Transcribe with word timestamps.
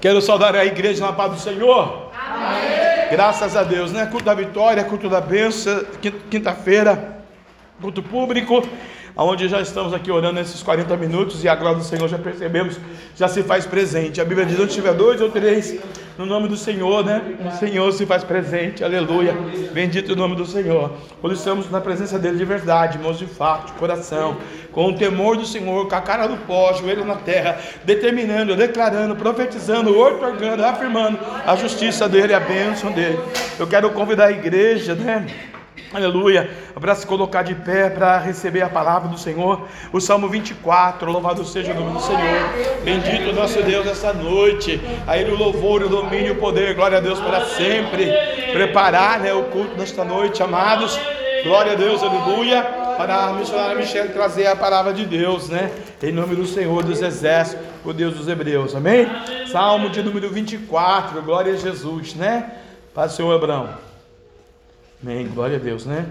Quero 0.00 0.22
saudar 0.22 0.56
a 0.56 0.64
igreja 0.64 1.04
na 1.04 1.12
paz 1.12 1.32
do 1.32 1.38
Senhor. 1.38 2.10
Amém. 2.18 3.10
Graças 3.10 3.54
a 3.54 3.62
Deus, 3.62 3.92
né? 3.92 4.06
Culto 4.06 4.24
da 4.24 4.32
vitória, 4.32 4.82
culto 4.82 5.10
da 5.10 5.20
bênção, 5.20 5.84
quinta-feira, 6.30 7.22
culto 7.82 8.02
público 8.02 8.66
onde 9.16 9.48
já 9.48 9.60
estamos 9.60 9.92
aqui 9.92 10.10
orando 10.10 10.34
nesses 10.34 10.62
40 10.62 10.96
minutos 10.96 11.44
e 11.44 11.48
a 11.48 11.54
glória 11.54 11.78
do 11.78 11.84
Senhor 11.84 12.08
já 12.08 12.18
percebemos, 12.18 12.78
já 13.16 13.28
se 13.28 13.42
faz 13.42 13.66
presente. 13.66 14.20
A 14.20 14.24
Bíblia 14.24 14.46
diz: 14.46 14.58
onde 14.58 14.72
tiver 14.72 14.94
dois 14.94 15.20
ou 15.20 15.30
três, 15.30 15.78
no 16.16 16.26
nome 16.26 16.48
do 16.48 16.56
Senhor, 16.56 17.04
né? 17.04 17.22
O 17.46 17.58
Senhor 17.58 17.90
se 17.92 18.04
faz 18.06 18.22
presente, 18.22 18.84
aleluia. 18.84 19.34
Bendito 19.72 20.12
o 20.12 20.16
nome 20.16 20.36
do 20.36 20.46
Senhor. 20.46 20.92
Quando 21.20 21.34
estamos 21.34 21.70
na 21.70 21.80
presença 21.80 22.18
dele 22.18 22.36
de 22.38 22.44
verdade, 22.44 22.98
irmãos, 22.98 23.18
de 23.18 23.26
fato, 23.26 23.72
de 23.72 23.78
coração, 23.78 24.36
com 24.72 24.88
o 24.88 24.94
temor 24.94 25.36
do 25.36 25.46
Senhor, 25.46 25.88
com 25.88 25.94
a 25.94 26.00
cara 26.00 26.26
do 26.26 26.36
pó, 26.46 26.72
joelho 26.74 27.04
na 27.04 27.16
terra, 27.16 27.58
determinando, 27.84 28.54
declarando, 28.54 29.16
profetizando, 29.16 29.98
otorgando, 29.98 30.64
afirmando 30.64 31.18
a 31.46 31.56
justiça 31.56 32.08
dele, 32.08 32.34
a 32.34 32.40
bênção 32.40 32.92
dele. 32.92 33.18
Eu 33.58 33.66
quero 33.66 33.90
convidar 33.90 34.26
a 34.26 34.32
igreja, 34.32 34.94
né? 34.94 35.26
Aleluia. 35.92 36.48
Para 36.80 36.94
se 36.94 37.04
colocar 37.04 37.42
de 37.42 37.52
pé 37.52 37.90
para 37.90 38.16
receber 38.18 38.62
a 38.62 38.68
palavra 38.68 39.08
do 39.08 39.18
Senhor. 39.18 39.66
O 39.92 40.00
Salmo 40.00 40.28
24. 40.28 41.10
Louvado 41.10 41.44
seja 41.44 41.72
o 41.72 41.74
nome 41.74 41.94
do 41.94 42.00
Senhor. 42.00 42.82
Bendito 42.84 43.32
nosso 43.32 43.60
Deus 43.62 43.86
essa 43.86 44.12
noite. 44.12 44.80
A 45.04 45.18
Ele 45.18 45.32
o 45.32 45.36
louvor, 45.36 45.82
o 45.82 45.88
domínio 45.88 46.34
o 46.34 46.36
poder. 46.36 46.74
Glória 46.74 46.98
a 46.98 47.00
Deus 47.00 47.18
para 47.18 47.44
sempre. 47.44 48.06
Preparar 48.52 49.18
né, 49.18 49.32
o 49.32 49.44
culto 49.44 49.76
nesta 49.76 50.04
noite, 50.04 50.40
amados. 50.42 50.96
Glória 51.42 51.72
a 51.72 51.76
Deus, 51.76 52.02
aleluia. 52.02 52.62
Para 52.96 53.26
a 53.26 53.32
missionária 53.32 53.74
Michelle 53.74 54.10
trazer 54.10 54.46
a 54.46 54.54
palavra 54.54 54.92
de 54.92 55.06
Deus, 55.06 55.48
né? 55.48 55.72
Em 56.00 56.12
nome 56.12 56.36
do 56.36 56.46
Senhor 56.46 56.84
dos 56.84 57.02
Exércitos, 57.02 57.66
o 57.84 57.92
Deus 57.92 58.14
dos 58.14 58.28
Hebreus. 58.28 58.76
Amém? 58.76 59.08
Salmo 59.50 59.90
de 59.90 60.02
número 60.02 60.30
24. 60.30 61.20
Glória 61.22 61.54
a 61.54 61.56
Jesus, 61.56 62.14
né? 62.14 62.52
Paz 62.94 63.12
Senhor 63.12 63.34
Abraão. 63.34 63.89
Amém. 65.02 65.26
Glória 65.28 65.56
a 65.56 65.58
Deus, 65.58 65.86
né? 65.86 66.06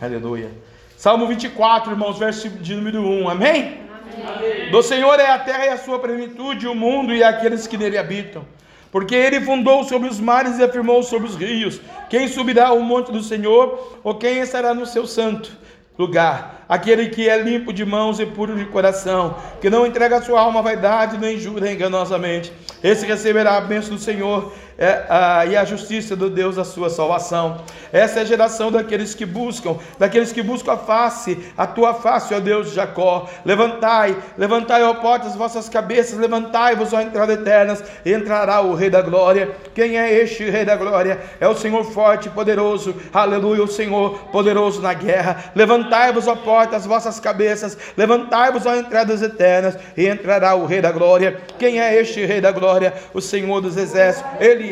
Aleluia. 0.00 0.50
Salmo 0.96 1.26
24, 1.26 1.90
irmãos, 1.90 2.18
verso 2.18 2.48
de 2.48 2.74
número 2.74 3.02
1. 3.02 3.28
Amém? 3.28 3.78
Amém? 4.26 4.70
Do 4.70 4.82
Senhor 4.82 5.20
é 5.20 5.30
a 5.30 5.38
terra 5.38 5.66
e 5.66 5.68
a 5.68 5.76
sua 5.76 5.98
plenitude, 5.98 6.66
o 6.66 6.74
mundo 6.74 7.12
e 7.14 7.22
aqueles 7.22 7.66
que 7.66 7.76
nele 7.76 7.98
habitam. 7.98 8.42
Porque 8.90 9.14
ele 9.14 9.38
fundou 9.42 9.84
sobre 9.84 10.08
os 10.08 10.18
mares 10.18 10.58
e 10.58 10.64
afirmou 10.64 11.02
sobre 11.02 11.28
os 11.28 11.36
rios. 11.36 11.78
Quem 12.08 12.26
subirá 12.26 12.68
ao 12.68 12.80
monte 12.80 13.12
do 13.12 13.22
Senhor, 13.22 13.98
ou 14.02 14.14
quem 14.14 14.38
estará 14.38 14.72
no 14.72 14.86
seu 14.86 15.06
santo 15.06 15.52
lugar? 15.98 16.64
Aquele 16.66 17.10
que 17.10 17.28
é 17.28 17.36
limpo 17.36 17.70
de 17.70 17.84
mãos 17.84 18.18
e 18.18 18.24
puro 18.24 18.56
de 18.56 18.64
coração, 18.64 19.36
que 19.60 19.68
não 19.68 19.86
entrega 19.86 20.16
a 20.16 20.22
sua 20.22 20.40
alma 20.40 20.60
à 20.60 20.62
vaidade, 20.62 21.18
nem 21.18 21.38
jura 21.38 21.70
enganosamente. 21.70 22.50
Esse 22.82 23.04
receberá 23.04 23.58
a 23.58 23.60
bênção 23.60 23.94
do 23.94 24.00
Senhor 24.00 24.52
é, 24.82 25.04
a, 25.08 25.46
e 25.46 25.56
a 25.56 25.64
justiça 25.64 26.16
do 26.16 26.28
Deus 26.28 26.58
a 26.58 26.64
sua 26.64 26.90
salvação. 26.90 27.60
Essa 27.92 28.18
é 28.18 28.22
a 28.22 28.24
geração 28.24 28.72
daqueles 28.72 29.14
que 29.14 29.24
buscam, 29.24 29.76
daqueles 29.96 30.32
que 30.32 30.42
buscam 30.42 30.72
a 30.72 30.76
face, 30.76 31.38
a 31.56 31.68
tua 31.68 31.94
face, 31.94 32.34
ó 32.34 32.40
Deus 32.40 32.70
de 32.70 32.74
Jacó. 32.74 33.28
Levantai, 33.44 34.16
levantai, 34.36 34.82
ó 34.82 34.94
portas, 34.94 35.36
vossas 35.36 35.68
cabeças, 35.68 36.18
levantai-vos, 36.18 36.92
ó 36.92 37.00
entrada 37.00 37.32
eternas, 37.32 37.84
e 38.04 38.12
entrará 38.12 38.60
o 38.60 38.74
Rei 38.74 38.90
da 38.90 39.00
Glória. 39.00 39.54
Quem 39.72 39.96
é 39.96 40.12
este 40.20 40.50
Rei 40.50 40.64
da 40.64 40.74
Glória? 40.74 41.20
É 41.38 41.46
o 41.46 41.54
Senhor 41.54 41.84
forte 41.84 42.26
e 42.26 42.30
poderoso, 42.32 42.92
aleluia, 43.12 43.62
o 43.62 43.68
Senhor 43.68 44.18
poderoso 44.32 44.82
na 44.82 44.94
guerra. 44.94 45.52
Levantai-vos, 45.54 46.26
ó 46.26 46.34
portas, 46.34 46.86
vossas 46.86 47.20
cabeças, 47.20 47.78
levantai-vos, 47.96 48.66
ó 48.66 48.74
entradas 48.74 49.22
eternas, 49.22 49.78
e 49.96 50.08
entrará 50.08 50.56
o 50.56 50.66
Rei 50.66 50.80
da 50.80 50.90
Glória. 50.90 51.40
Quem 51.56 51.80
é 51.80 51.94
este 52.00 52.26
Rei 52.26 52.40
da 52.40 52.50
Glória? 52.50 52.92
O 53.14 53.20
Senhor 53.20 53.60
dos 53.60 53.76
Exércitos, 53.76 54.28
ele 54.40 54.71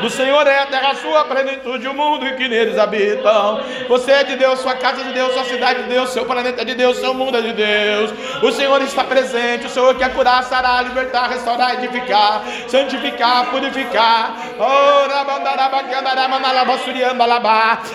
Do 0.00 0.10
Senhor 0.10 0.46
é 0.46 0.58
a 0.58 0.66
terra 0.66 0.94
sua, 0.94 1.20
a 1.20 1.24
plenitude, 1.24 1.86
o 1.86 1.94
mundo 1.94 2.26
e 2.26 2.34
que 2.34 2.48
neles 2.48 2.78
habitam. 2.78 3.60
Você 3.88 4.10
é 4.12 4.24
de 4.24 4.36
Deus, 4.36 4.60
sua 4.60 4.74
casa 4.74 5.00
é 5.00 5.04
de 5.04 5.12
Deus, 5.12 5.32
sua 5.32 5.44
cidade 5.44 5.80
é 5.80 5.82
de 5.84 5.88
Deus, 5.88 6.10
seu 6.10 6.24
planeta 6.24 6.62
é 6.62 6.64
de 6.64 6.74
Deus, 6.74 6.96
seu 6.98 7.14
mundo 7.14 7.36
é 7.38 7.40
de 7.40 7.52
Deus. 7.52 8.10
O 8.42 8.50
Senhor 8.52 8.82
está 8.82 9.04
presente, 9.04 9.66
o 9.66 9.70
Senhor 9.70 9.94
quer 9.96 10.12
curar, 10.12 10.42
sarar, 10.44 10.82
libertar, 10.84 11.28
restaurar, 11.28 11.74
edificar, 11.74 12.42
santificar, 12.68 13.46
purificar. 13.46 14.34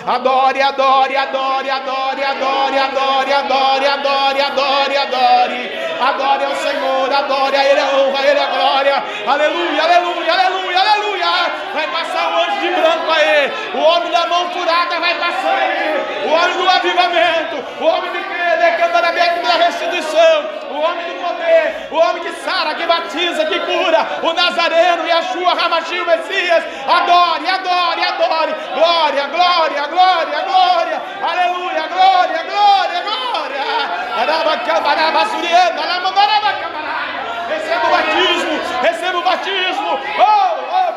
Adore, 0.06 0.62
adore, 0.62 1.16
adore, 1.16 1.70
adore, 1.70 2.22
adore, 2.22 2.78
adore, 2.78 3.32
adore, 3.32 3.86
adore, 3.86 4.40
adore, 4.40 4.96
adore. 4.96 5.88
Adore 6.00 6.47
ao 6.48 6.56
Senhor, 6.56 7.12
adore 7.12 7.56
a 7.56 7.64
Ele 7.64 7.80
a 7.80 7.96
honra, 7.96 8.18
a 8.20 8.26
Ele 8.26 8.40
a 8.40 8.46
glória. 8.46 9.04
Aleluia, 9.26 9.82
aleluia, 9.82 10.32
aleluia, 10.32 10.80
aleluia. 10.80 11.07
Vai 11.74 11.86
passar 11.88 12.30
o 12.30 12.36
anjo 12.42 12.60
de 12.60 12.68
branco 12.68 13.10
aí. 13.10 13.52
O 13.74 13.78
homem 13.78 14.10
da 14.10 14.26
mão 14.26 14.50
furada 14.50 15.00
vai 15.00 15.14
passar 15.14 15.54
aí. 15.54 16.26
O 16.26 16.32
homem 16.32 16.56
do 16.56 16.68
avivamento. 16.68 17.56
O 17.80 17.86
homem 17.86 18.12
de 18.12 18.18
decantadamente 18.58 19.40
da 19.40 19.64
restituição. 19.64 20.44
O 20.70 20.80
homem 20.80 21.06
do 21.06 21.14
poder. 21.22 21.88
O 21.90 21.96
homem 21.96 22.22
que 22.22 22.32
sara, 22.40 22.74
que 22.74 22.86
batiza, 22.86 23.46
que 23.46 23.60
cura. 23.60 24.06
O 24.22 24.32
Nazareno 24.32 25.06
e 25.06 25.12
a 25.12 25.22
Shua, 25.22 25.54
Ramachim, 25.54 26.04
Messias. 26.04 26.64
Adore, 26.86 27.48
adore, 27.48 28.04
adore. 28.04 28.54
Glória, 28.74 29.26
glória, 29.26 29.86
glória, 29.86 30.40
glória. 30.40 31.02
Aleluia, 31.22 31.86
glória, 31.86 32.42
glória, 32.44 33.02
glória. 33.02 33.28
Receba 37.48 37.86
o 37.86 37.90
batismo, 37.90 38.60
receba 38.82 39.18
o 39.18 39.22
batismo. 39.22 40.00
Oh, 40.18 40.48
oh, 40.70 40.88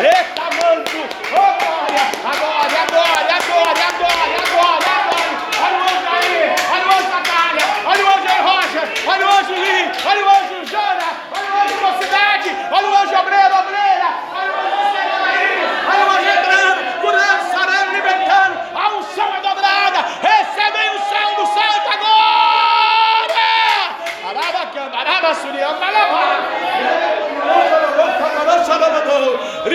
Eita, 0.00 0.42
manto, 0.42 1.00
oh 1.30 1.54
glória, 1.64 2.04
agora, 2.24 2.76
agora, 2.84 3.22
agora, 3.34 3.84
agora, 3.88 4.34
agora, 4.44 4.84
agora. 4.84 5.34
Olha 5.64 5.78
o 5.78 5.82
anjo 5.82 6.08
aí, 6.14 6.54
olha 6.72 6.84
o 6.84 6.92
anjo 6.98 7.10
Natália, 7.10 7.66
olha 7.86 8.04
o 8.04 8.08
anjo 8.08 8.28
aí, 8.28 8.40
Rocha, 8.42 8.82
olha 9.06 9.26
o 9.26 9.30
anjo 9.30 9.54
Lee, 9.54 9.84
olha 10.04 10.24
o 10.24 10.28
anjo 10.28 10.64
Jana, 10.66 11.08
olha 11.30 11.50
o 11.52 11.62
anjo 11.62 11.76
Mocidade, 11.80 12.50
olha 12.70 12.88
o 12.88 12.94
anjo 12.96 13.14
Obreiro, 13.14 13.54
Obreira, 13.54 14.08
olha 14.34 14.52
o 14.52 14.60
anjo 14.60 14.82
chegando 14.92 15.26
aí, 15.30 15.50
olha 15.88 16.04
o 16.04 16.10
anjo 16.10 16.28
entrando, 16.38 16.80
curando, 17.00 17.42
sarando, 17.52 17.92
libertando, 17.94 18.54
a 18.74 18.88
unção 18.96 19.34
é 19.36 19.40
dobrada, 19.40 19.98
recebem 20.20 20.88
o 20.90 20.98
céu 21.08 21.28
do 21.36 21.46
santo 21.46 21.86
agora! 21.94 23.44
Araba, 24.26 24.98
araba, 24.98 25.34
surião, 25.34 25.78
calabá. 25.78 26.24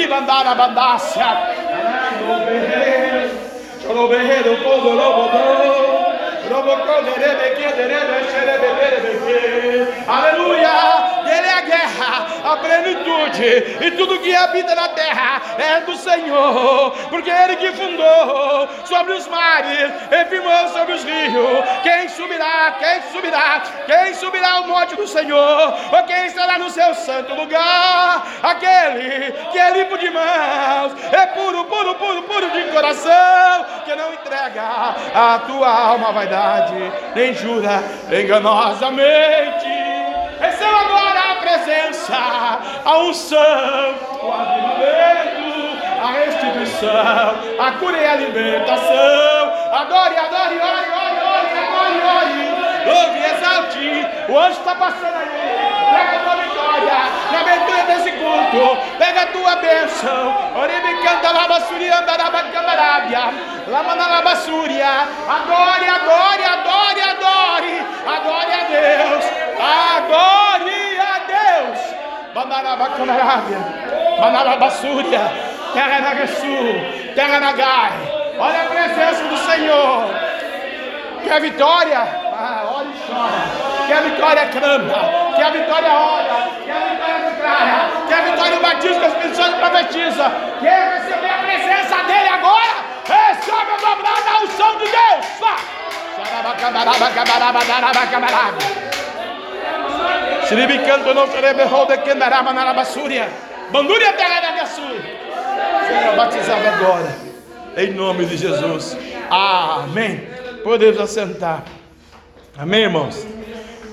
Ribandara 0.10 0.56
bandácia. 0.56 1.28
Choroberreiro, 3.80 4.58
podo, 4.64 4.90
lobodô. 4.90 5.40
Aleluia! 10.08 10.70
Ele 11.28 11.48
é 11.48 11.54
a 11.54 11.62
guerra, 11.62 12.26
a 12.44 12.58
plenitude, 12.58 13.86
e 13.86 13.92
tudo 13.92 14.20
que 14.20 14.36
habita 14.36 14.76
na 14.76 14.90
terra 14.90 15.42
é 15.58 15.82
do 15.82 15.96
Senhor, 15.96 16.92
porque 17.10 17.30
Ele 17.30 17.56
que 17.58 17.72
fundou 17.74 18.70
sobre 18.86 19.14
os 19.14 19.28
mares, 19.28 19.92
e 20.12 20.26
firmou 20.26 20.68
sobre 20.70 20.94
os 20.94 21.04
rios. 21.04 21.66
Quem 21.84 22.10
subirá? 22.10 22.76
Quem 22.80 23.02
subirá? 23.12 23.64
Quem 23.86 24.14
subirá 24.14 24.52
ao 24.54 24.68
monte 24.68 24.96
do 24.96 25.08
Senhor? 25.08 25.74
Ou 25.92 26.04
quem 26.04 26.26
estará 26.26 26.58
no 26.58 26.70
seu 26.70 26.94
santo 26.96 27.34
lugar? 27.34 28.28
Aquele 28.44 29.32
que 29.52 29.58
é 29.58 29.72
limpo 29.72 29.98
de 29.98 30.10
mãos, 30.10 30.94
é 31.12 31.26
puro, 31.28 31.66
puro, 31.66 31.96
puro, 31.96 32.24
puro 32.24 32.52
de 32.52 32.64
coração, 32.72 33.66
que 33.86 33.96
não 33.96 34.14
entrega 34.14 34.96
a 35.14 35.40
tua 35.46 35.70
alma 35.70 36.12
vai 36.12 36.28
dar 36.28 36.40
verdade, 36.40 36.92
nem 37.16 37.34
jura 37.34 37.84
enganosamente. 38.12 39.68
Receba 40.40 40.89
presença, 42.10 42.60
a 42.86 42.98
unção, 42.98 43.96
o 44.22 44.32
avivamento, 44.32 45.50
a 46.02 46.12
restituição, 46.12 47.36
a 47.60 47.72
cura 47.74 47.98
e 47.98 48.06
a 48.06 48.12
alimentação. 48.14 49.54
Adore, 49.72 50.18
adore, 50.18 50.60
ore, 50.60 50.90
ore, 50.90 51.20
ore, 51.22 51.60
adore, 51.60 52.02
ore. 52.18 52.50
Louve, 52.86 53.20
exalte. 53.20 54.32
O 54.32 54.40
anjo 54.40 54.60
está 54.60 54.76
passando 54.76 55.16
aí. 55.16 55.30
Traga 55.92 56.18
a 56.18 56.24
tua 56.24 56.36
vitória. 56.44 57.00
Na 57.32 57.40
abertura 57.42 57.84
desse 57.84 58.12
culto. 58.14 58.78
Pega 58.98 59.22
a 59.22 59.28
tua 59.28 59.56
bênção. 59.58 60.36
Orebe 60.56 61.02
canta 61.04 61.32
labassuria, 61.32 62.00
andaraba 62.00 62.44
camarábia, 62.44 63.20
lamanalabassuria. 63.68 64.88
Adore, 64.88 65.88
adore, 65.88 66.44
adore, 66.44 67.02
adore, 67.02 67.86
adore 68.08 68.54
a 68.54 68.64
Deus, 68.70 69.26
adore 69.60 70.89
a 72.30 72.34
Deus. 72.34 72.34
Banaraba 72.34 72.90
camarábia, 72.90 73.58
manalabassúria, 74.20 75.22
terra 75.74 76.00
na 76.02 76.28
Sul, 76.28 77.14
terra 77.16 77.40
na 77.40 77.52
Gai. 77.54 77.92
Olha 78.38 78.62
a 78.62 78.66
presença 78.66 79.24
do 79.24 79.38
Senhor. 79.38 80.06
Quer 81.24 81.42
vitória? 81.42 82.00
Ah, 82.34 82.64
olha 82.74 82.88
e 82.88 83.00
chora. 83.06 83.88
Quer 83.88 84.02
vitória, 84.04 84.46
clama. 84.48 85.36
Quer 85.36 85.52
vitória, 85.52 85.92
ora. 85.92 86.50
Quer 86.66 86.90
vitória, 86.90 87.30
declara. 87.30 87.90
Quer 88.08 88.24
vitória 88.24 88.60
batismo 88.60 89.00
com 89.00 89.06
a 89.06 89.10
Espírito 89.10 89.36
Santo 89.36 89.58
profetiza. 89.58 90.32
Quer 90.62 91.02
receber 91.02 91.30
a 91.30 91.38
presença 91.40 92.04
dele 92.04 92.30
agora? 92.30 92.90
Recebe 93.06 93.72
a 93.72 93.78
dobrada 93.78 94.30
a 94.30 94.44
unção 94.44 94.78
de 94.78 94.86
Deus. 94.86 95.26
Vá. 95.40 95.56
Shiribicanto 100.50 101.14
não 101.14 101.28
de 101.86 101.98
quendaraba 102.00 102.52
na 102.52 102.64
labassúria. 102.64 103.30
Bandúria 103.72 104.14
terra 104.14 104.42
da. 104.42 104.66
Seja 104.66 106.12
batizado 106.18 106.68
agora. 106.68 107.16
Em 107.78 107.94
nome 107.94 108.26
de 108.26 108.36
Jesus. 108.36 108.98
Amém. 109.30 110.28
Podemos 110.64 111.00
assentar. 111.00 111.64
Amém, 112.58 112.82
irmãos? 112.82 113.28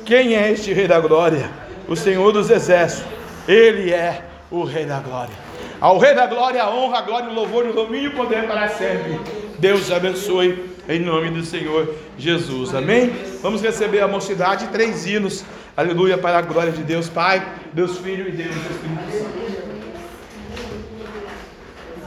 Quem 0.06 0.34
é 0.34 0.50
este 0.50 0.72
Rei 0.72 0.88
da 0.88 0.98
Glória? 0.98 1.50
O 1.86 1.94
Senhor 1.94 2.32
dos 2.32 2.48
Exércitos. 2.48 3.06
Ele 3.46 3.92
é 3.92 4.22
o 4.50 4.64
Rei 4.64 4.86
da 4.86 4.98
Glória. 4.98 5.34
Ao 5.78 5.98
Rei 5.98 6.14
da 6.14 6.26
Glória, 6.26 6.62
a 6.62 6.70
honra, 6.70 6.98
a 6.98 7.02
glória, 7.02 7.28
o 7.28 7.34
louvor, 7.34 7.66
o 7.66 7.74
domínio 7.74 8.10
e 8.10 8.14
o 8.14 8.16
poder 8.16 8.46
para 8.46 8.66
sempre. 8.68 9.20
Deus 9.58 9.92
abençoe 9.92 10.70
em 10.88 11.00
nome 11.00 11.30
do 11.30 11.44
Senhor 11.44 11.94
Jesus. 12.16 12.74
Amém? 12.74 13.12
Vamos 13.42 13.60
receber 13.60 14.00
a 14.00 14.08
mocidade 14.08 14.68
três 14.68 15.06
hinos. 15.06 15.44
Aleluia 15.76 16.16
para 16.16 16.38
a 16.38 16.42
glória 16.42 16.72
de 16.72 16.82
Deus 16.82 17.10
Pai, 17.10 17.46
Deus 17.74 17.98
Filho 17.98 18.26
e 18.26 18.32
Deus 18.32 18.56
Espírito 18.56 19.12
Santo. 19.12 19.46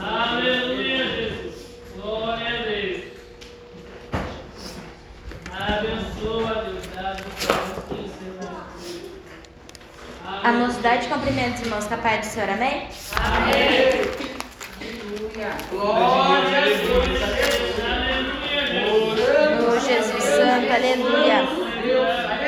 Aleluia, 0.00 1.04
Jesus. 1.06 1.54
Glória 1.94 2.48
a 2.48 2.62
Deus. 2.64 3.04
Abençoa, 5.52 6.64
Deus. 6.64 6.80
A 10.42 10.52
mocidade 10.52 11.06
cumprimenta 11.06 11.54
os 11.56 11.60
irmãos 11.60 11.84
com 11.84 11.94
a 11.94 11.98
paz 11.98 12.26
do 12.26 12.32
Senhor, 12.32 12.48
amém? 12.50 12.88
Amém. 13.14 14.10
Glória 15.70 16.58
a 16.58 16.64
Deus. 16.64 17.22
Aleluia. 17.86 19.30
Oh, 19.62 19.78
Jesus 19.78 20.24
Santo, 20.24 20.72
aleluia. 20.72 22.39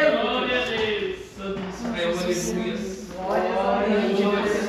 Glória 2.35 3.61
a 3.61 3.83
Deus. 3.83 4.23
Aleluia. 4.25 4.62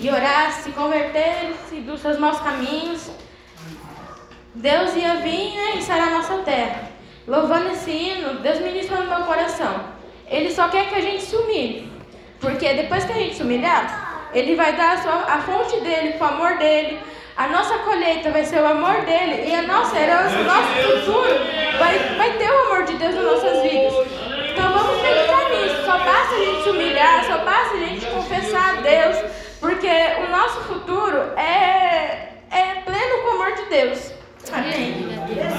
E 0.00 0.10
orasse, 0.10 0.62
se 0.62 0.70
convertesse 0.70 1.80
dos 1.80 2.00
seus 2.00 2.18
maus 2.18 2.38
caminhos, 2.40 3.10
Deus 4.54 4.94
ia 4.94 5.16
vir 5.16 5.56
né, 5.56 5.76
e 5.76 5.82
sarar 5.82 6.08
a 6.08 6.18
nossa 6.18 6.36
terra. 6.38 6.90
Louvando 7.26 7.70
esse 7.70 7.90
hino, 7.90 8.40
Deus 8.40 8.60
ministra 8.60 8.98
no 8.98 9.08
meu 9.08 9.26
coração. 9.26 9.80
Ele 10.28 10.50
só 10.52 10.68
quer 10.68 10.88
que 10.88 10.94
a 10.94 11.00
gente 11.00 11.22
se 11.22 11.34
humilhe. 11.34 11.92
Porque 12.40 12.74
depois 12.74 13.04
que 13.04 13.12
a 13.12 13.16
gente 13.16 13.34
se 13.34 13.42
humilhar, 13.42 14.30
Ele 14.32 14.54
vai 14.54 14.72
dar 14.76 14.94
a, 14.94 15.02
sua, 15.02 15.12
a 15.12 15.38
fonte 15.40 15.80
dele, 15.80 16.16
o 16.18 16.24
amor 16.24 16.56
dele. 16.58 17.00
A 17.36 17.48
nossa 17.48 17.78
colheita 17.78 18.30
vai 18.30 18.44
ser 18.44 18.60
o 18.60 18.66
amor 18.66 19.02
dele. 19.04 19.48
E 19.48 19.54
a 19.54 19.62
nossa 19.62 19.98
herança, 19.98 20.38
o 20.38 20.44
nosso 20.44 21.04
futuro, 21.04 21.34
vai, 21.78 21.98
vai 22.16 22.32
ter 22.38 22.50
o 22.50 22.66
amor 22.66 22.84
de 22.84 22.94
Deus 22.94 23.14
nas 23.14 23.24
nossas 23.24 23.62
vidas. 23.62 23.92
Então 24.52 24.72
vamos 24.72 25.02
meditar 25.02 25.50
nisso. 25.50 25.84
Só 25.84 25.98
basta 25.98 26.34
a 26.34 26.38
gente 26.38 26.62
se 26.62 26.70
humilhar, 26.70 27.24
só 27.24 27.38
basta 27.38 27.74
a 27.74 27.80
gente 27.80 28.06
confessar 28.06 28.78
a 28.78 28.80
Deus. 28.80 29.47
Porque 29.60 29.88
o 30.26 30.30
nosso 30.30 30.60
futuro 30.60 31.18
é, 31.36 32.32
é 32.50 32.74
pleno 32.84 33.22
com 33.22 33.28
o 33.28 33.42
amor 33.42 33.54
de 33.56 33.64
Deus. 33.66 34.12
Amém. 34.52 34.92
Deus, 35.26 35.54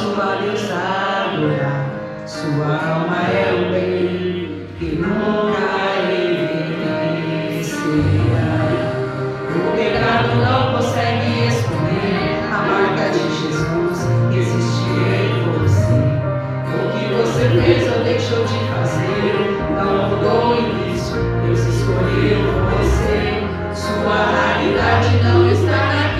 posso 0.00 0.14
a 0.72 1.36
Deus. 1.36 1.60
Sua 2.26 2.70
alma 2.74 3.18
é 3.28 3.52
o 3.52 3.70
bem 3.70 4.66
que 4.78 4.96
nunca 4.96 5.60
envelhecerá. 7.10 7.68
O 9.50 9.58
pecado 9.76 10.28
não 10.36 10.60
consegue 10.72 11.48
esconder 11.48 12.38
a 12.50 12.58
marca 12.62 13.04
de 13.10 13.18
Jesus 13.18 13.98
existe 14.32 14.90
em 14.90 15.28
você. 15.52 16.00
O 16.72 16.76
que 16.92 17.04
você 17.14 17.44
fez 17.60 17.82
ou 17.92 18.00
deixou 18.04 18.42
de 18.44 18.58
fazer 18.72 19.32
não 19.74 19.92
mudou 20.08 20.42
isso. 20.94 21.16
Deus 21.44 21.60
escolheu 21.60 22.40
você. 22.70 23.20
Sua 23.74 24.18
realidade 24.30 25.10
não 25.22 25.38
está 25.50 25.78
naquilo 25.94 26.19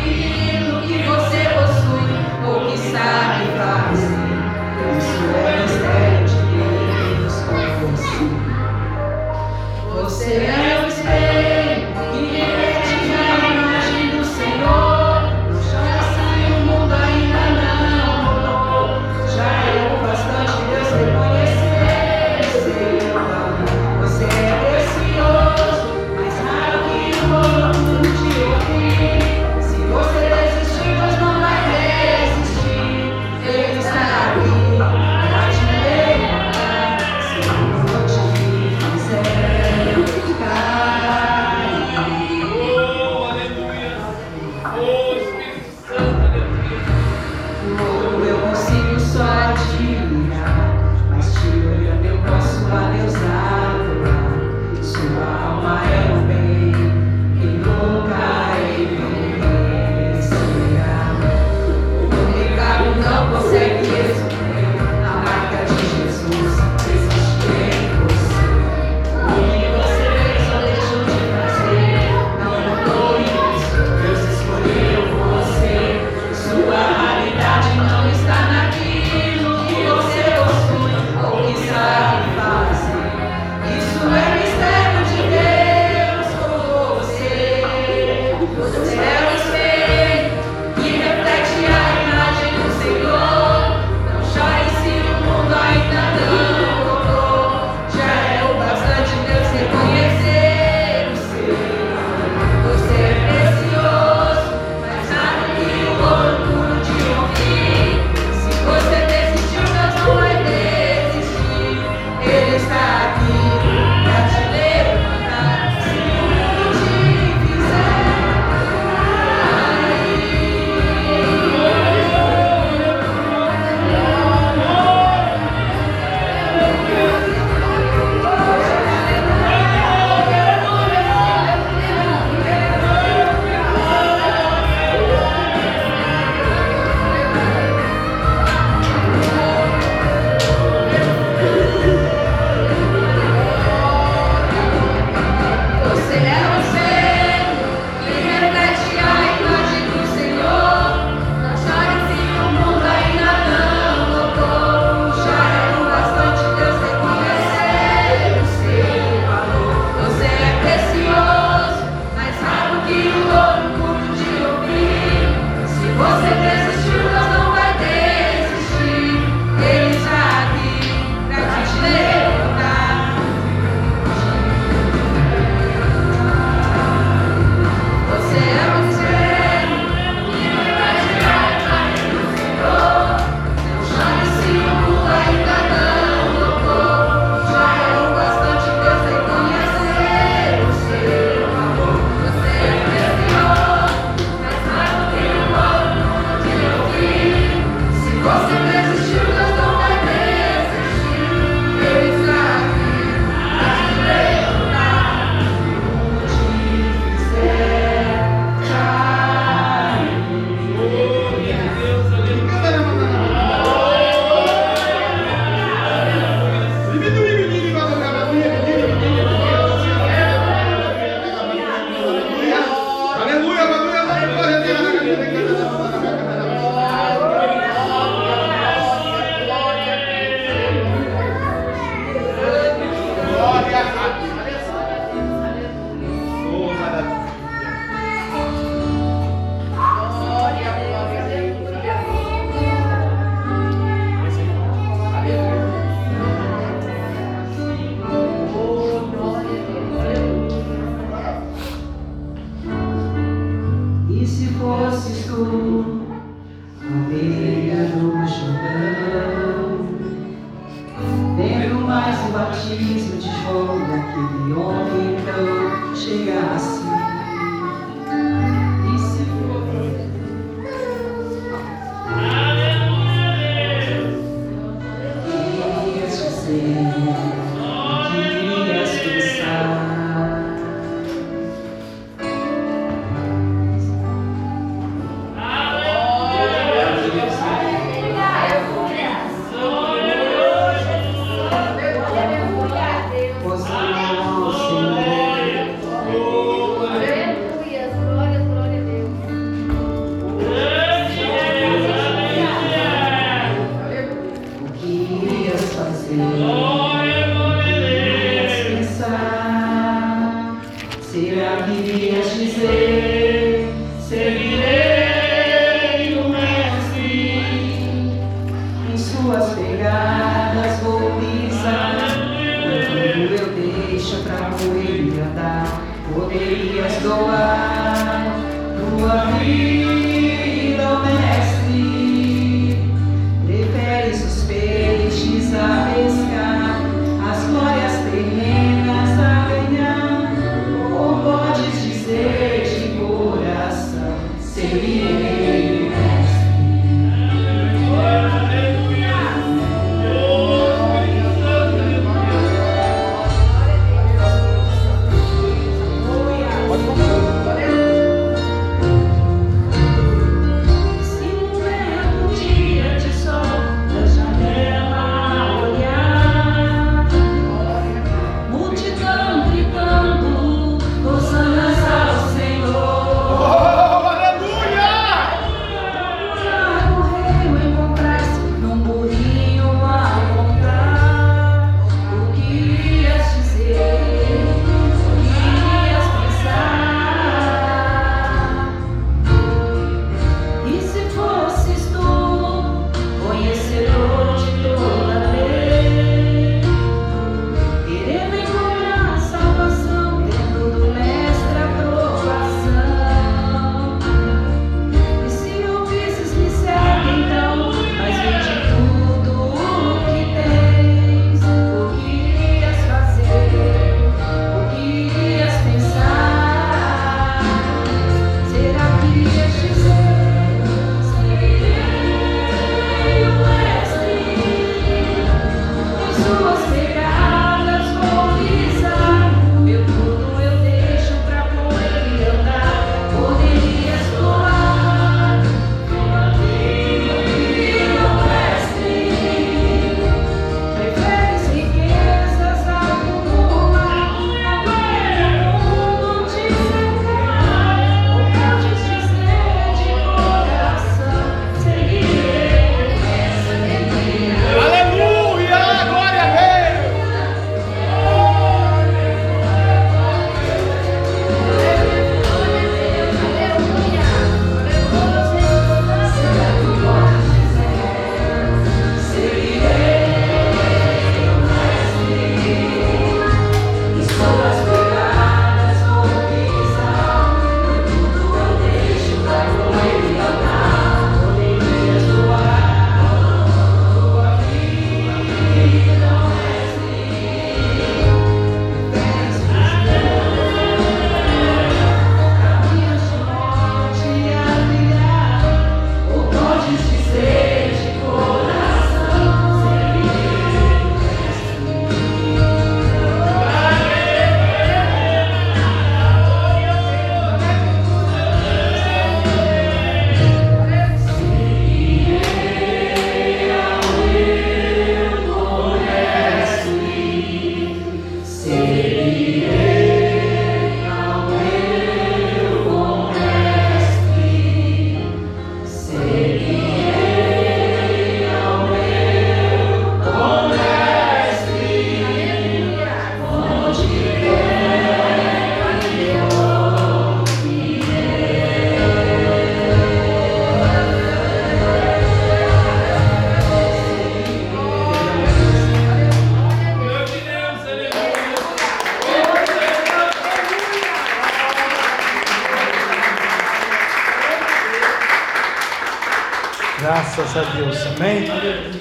Graças 557.16 557.36
a 557.36 557.42
Deus, 557.56 557.76
amém? 557.86 558.24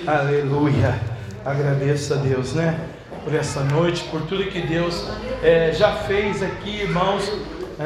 Aleluia. 0.06 1.00
Agradeço 1.44 2.14
a 2.14 2.18
Deus, 2.18 2.54
né? 2.54 2.80
por 3.24 3.34
essa 3.34 3.62
noite, 3.64 4.04
por 4.12 4.22
tudo 4.22 4.44
que 4.44 4.62
Deus 4.62 5.04
é, 5.42 5.74
já 5.74 5.94
fez 5.96 6.44
aqui, 6.44 6.82
irmãos 6.82 7.28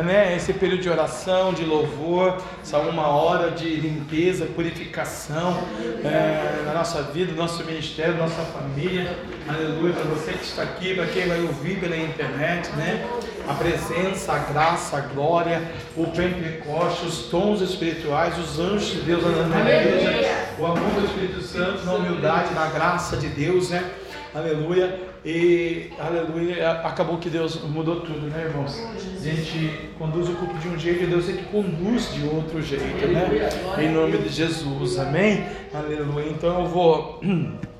né, 0.02 0.36
esse 0.36 0.54
período 0.54 0.82
de 0.82 0.90
oração, 0.90 1.54
de 1.54 1.64
louvor, 1.64 2.42
essa 2.64 2.80
uma 2.80 3.08
hora 3.10 3.52
de 3.52 3.76
limpeza, 3.76 4.46
purificação 4.46 5.62
é, 6.04 6.64
na 6.66 6.74
nossa 6.74 7.04
vida, 7.04 7.32
no 7.32 7.38
nosso 7.38 7.64
ministério, 7.64 8.16
nossa 8.18 8.42
família. 8.42 9.16
Aleluia. 9.48 9.94
Para 9.94 10.04
você 10.06 10.32
que 10.32 10.44
está 10.44 10.64
aqui, 10.64 10.96
para 10.96 11.06
quem 11.06 11.28
vai 11.28 11.42
ouvir 11.42 11.80
pela 11.80 11.96
internet, 11.96 12.72
né? 12.72 13.06
A 13.48 13.54
presença, 13.54 14.34
a 14.34 14.40
graça, 14.40 14.98
a 14.98 15.02
glória, 15.02 15.62
o 15.98 16.06
Pentecoste, 16.08 17.06
os 17.06 17.24
tons 17.30 17.62
espirituais, 17.62 18.38
os 18.38 18.60
anjos 18.60 18.92
de 18.92 19.02
Deus 19.02 19.24
andando 19.24 19.50
na 19.50 19.60
igreja, 19.60 20.48
o 20.58 20.66
amor 20.66 20.90
do 20.92 21.06
Espírito 21.06 21.42
Santo, 21.42 21.86
na 21.86 21.94
humildade, 21.94 22.54
na 22.54 22.68
graça 22.68 23.18
de 23.18 23.28
Deus, 23.28 23.70
né? 23.70 23.84
Aleluia. 24.34 25.14
E, 25.26 25.92
aleluia, 26.00 26.72
acabou 26.82 27.18
que 27.18 27.30
Deus 27.30 27.62
mudou 27.64 28.02
tudo, 28.02 28.28
né, 28.28 28.46
irmãos? 28.46 28.78
A 28.78 29.24
gente 29.24 29.90
conduz 29.98 30.28
o 30.28 30.34
culto 30.34 30.58
de 30.58 30.68
um 30.68 30.78
jeito 30.78 31.04
e 31.04 31.08
Deus 31.08 31.30
é 31.30 31.34
que 31.34 31.44
conduz 31.46 32.14
de 32.14 32.28
outro 32.28 32.62
jeito, 32.62 33.08
né? 33.08 33.50
Em 33.78 33.90
nome 33.90 34.18
de 34.18 34.30
Jesus, 34.30 35.00
amém? 35.00 35.46
Aleluia. 35.74 36.30
Então 36.30 36.62
eu 36.62 36.68
vou 36.68 37.22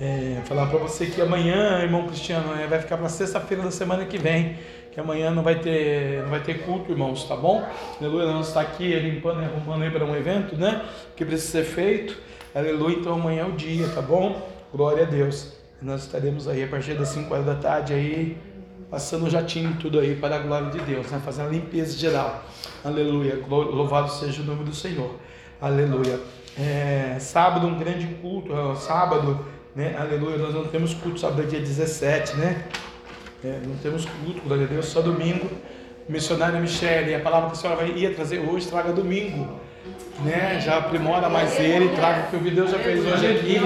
é, 0.00 0.40
falar 0.44 0.66
para 0.66 0.78
você 0.78 1.06
que 1.06 1.20
amanhã, 1.20 1.82
irmão 1.82 2.06
Cristiano, 2.06 2.54
é, 2.54 2.66
vai 2.66 2.78
ficar 2.78 2.96
para 2.96 3.08
sexta-feira 3.08 3.64
da 3.64 3.70
semana 3.70 4.04
que 4.04 4.16
vem. 4.16 4.56
Que 4.92 5.00
amanhã 5.00 5.30
não 5.30 5.42
vai 5.42 5.58
ter, 5.58 6.22
não 6.22 6.30
vai 6.30 6.40
ter 6.40 6.64
culto, 6.64 6.92
irmãos, 6.92 7.24
tá 7.24 7.36
bom? 7.36 7.64
Aleluia, 8.00 8.26
nós 8.26 8.48
está 8.48 8.60
aqui 8.60 8.94
limpando 8.94 9.42
e 9.42 9.44
arrumando 9.44 9.82
aí 9.82 9.90
para 9.90 10.04
um 10.04 10.16
evento, 10.16 10.56
né? 10.56 10.84
Que 11.16 11.24
precisa 11.24 11.50
ser 11.50 11.64
feito. 11.64 12.16
Aleluia, 12.54 12.96
então 12.96 13.14
amanhã 13.14 13.42
é 13.42 13.46
o 13.46 13.52
dia, 13.52 13.88
tá 13.88 14.00
bom? 14.00 14.48
Glória 14.72 15.04
a 15.04 15.06
Deus. 15.06 15.52
Nós 15.82 16.04
estaremos 16.04 16.48
aí 16.48 16.64
a 16.64 16.68
partir 16.68 16.94
das 16.94 17.08
5 17.08 17.32
horas 17.32 17.46
da 17.46 17.54
tarde 17.54 17.92
aí, 17.92 18.38
passando 18.90 19.26
o 19.26 19.30
jatinho 19.30 19.76
tudo 19.80 20.00
aí 20.00 20.16
para 20.16 20.36
a 20.36 20.38
glória 20.38 20.70
de 20.70 20.80
Deus, 20.80 21.10
né? 21.10 21.20
fazendo 21.24 21.48
a 21.48 21.52
limpeza 21.52 21.96
geral. 21.96 22.44
Aleluia. 22.84 23.40
Louvado 23.48 24.10
seja 24.10 24.42
o 24.42 24.44
nome 24.44 24.64
do 24.64 24.74
Senhor. 24.74 25.16
Aleluia. 25.60 26.18
É, 26.58 27.16
sábado, 27.20 27.66
um 27.66 27.78
grande 27.78 28.06
culto. 28.20 28.52
É, 28.52 28.74
sábado, 28.74 29.44
né? 29.78 29.94
Aleluia. 29.96 30.36
Nós 30.36 30.52
não 30.52 30.64
temos 30.64 30.92
culto 30.92 31.20
sábado, 31.20 31.46
dia 31.46 31.60
17, 31.60 32.36
né? 32.36 32.64
É, 33.44 33.60
não 33.64 33.76
temos 33.76 34.04
culto, 34.04 34.40
glória 34.40 34.64
a 34.64 34.68
Deus, 34.68 34.86
só 34.86 35.00
domingo. 35.00 35.48
Missionária 36.08 36.58
Michele, 36.60 37.14
a 37.14 37.20
palavra 37.20 37.50
que 37.50 37.56
a 37.56 37.60
senhora 37.60 37.76
vai, 37.76 37.92
ia 37.92 38.12
trazer 38.12 38.40
hoje, 38.40 38.66
traga 38.66 38.92
domingo 38.92 39.60
né? 40.20 40.60
Já 40.60 40.78
aprimora 40.78 41.28
mais 41.28 41.58
ele, 41.58 41.90
traga 41.90 42.26
o 42.26 42.40
que 42.40 42.48
o 42.48 42.50
Deus 42.50 42.70
já 42.70 42.78
fez 42.78 43.04
hoje 43.04 43.26
aqui. 43.26 43.60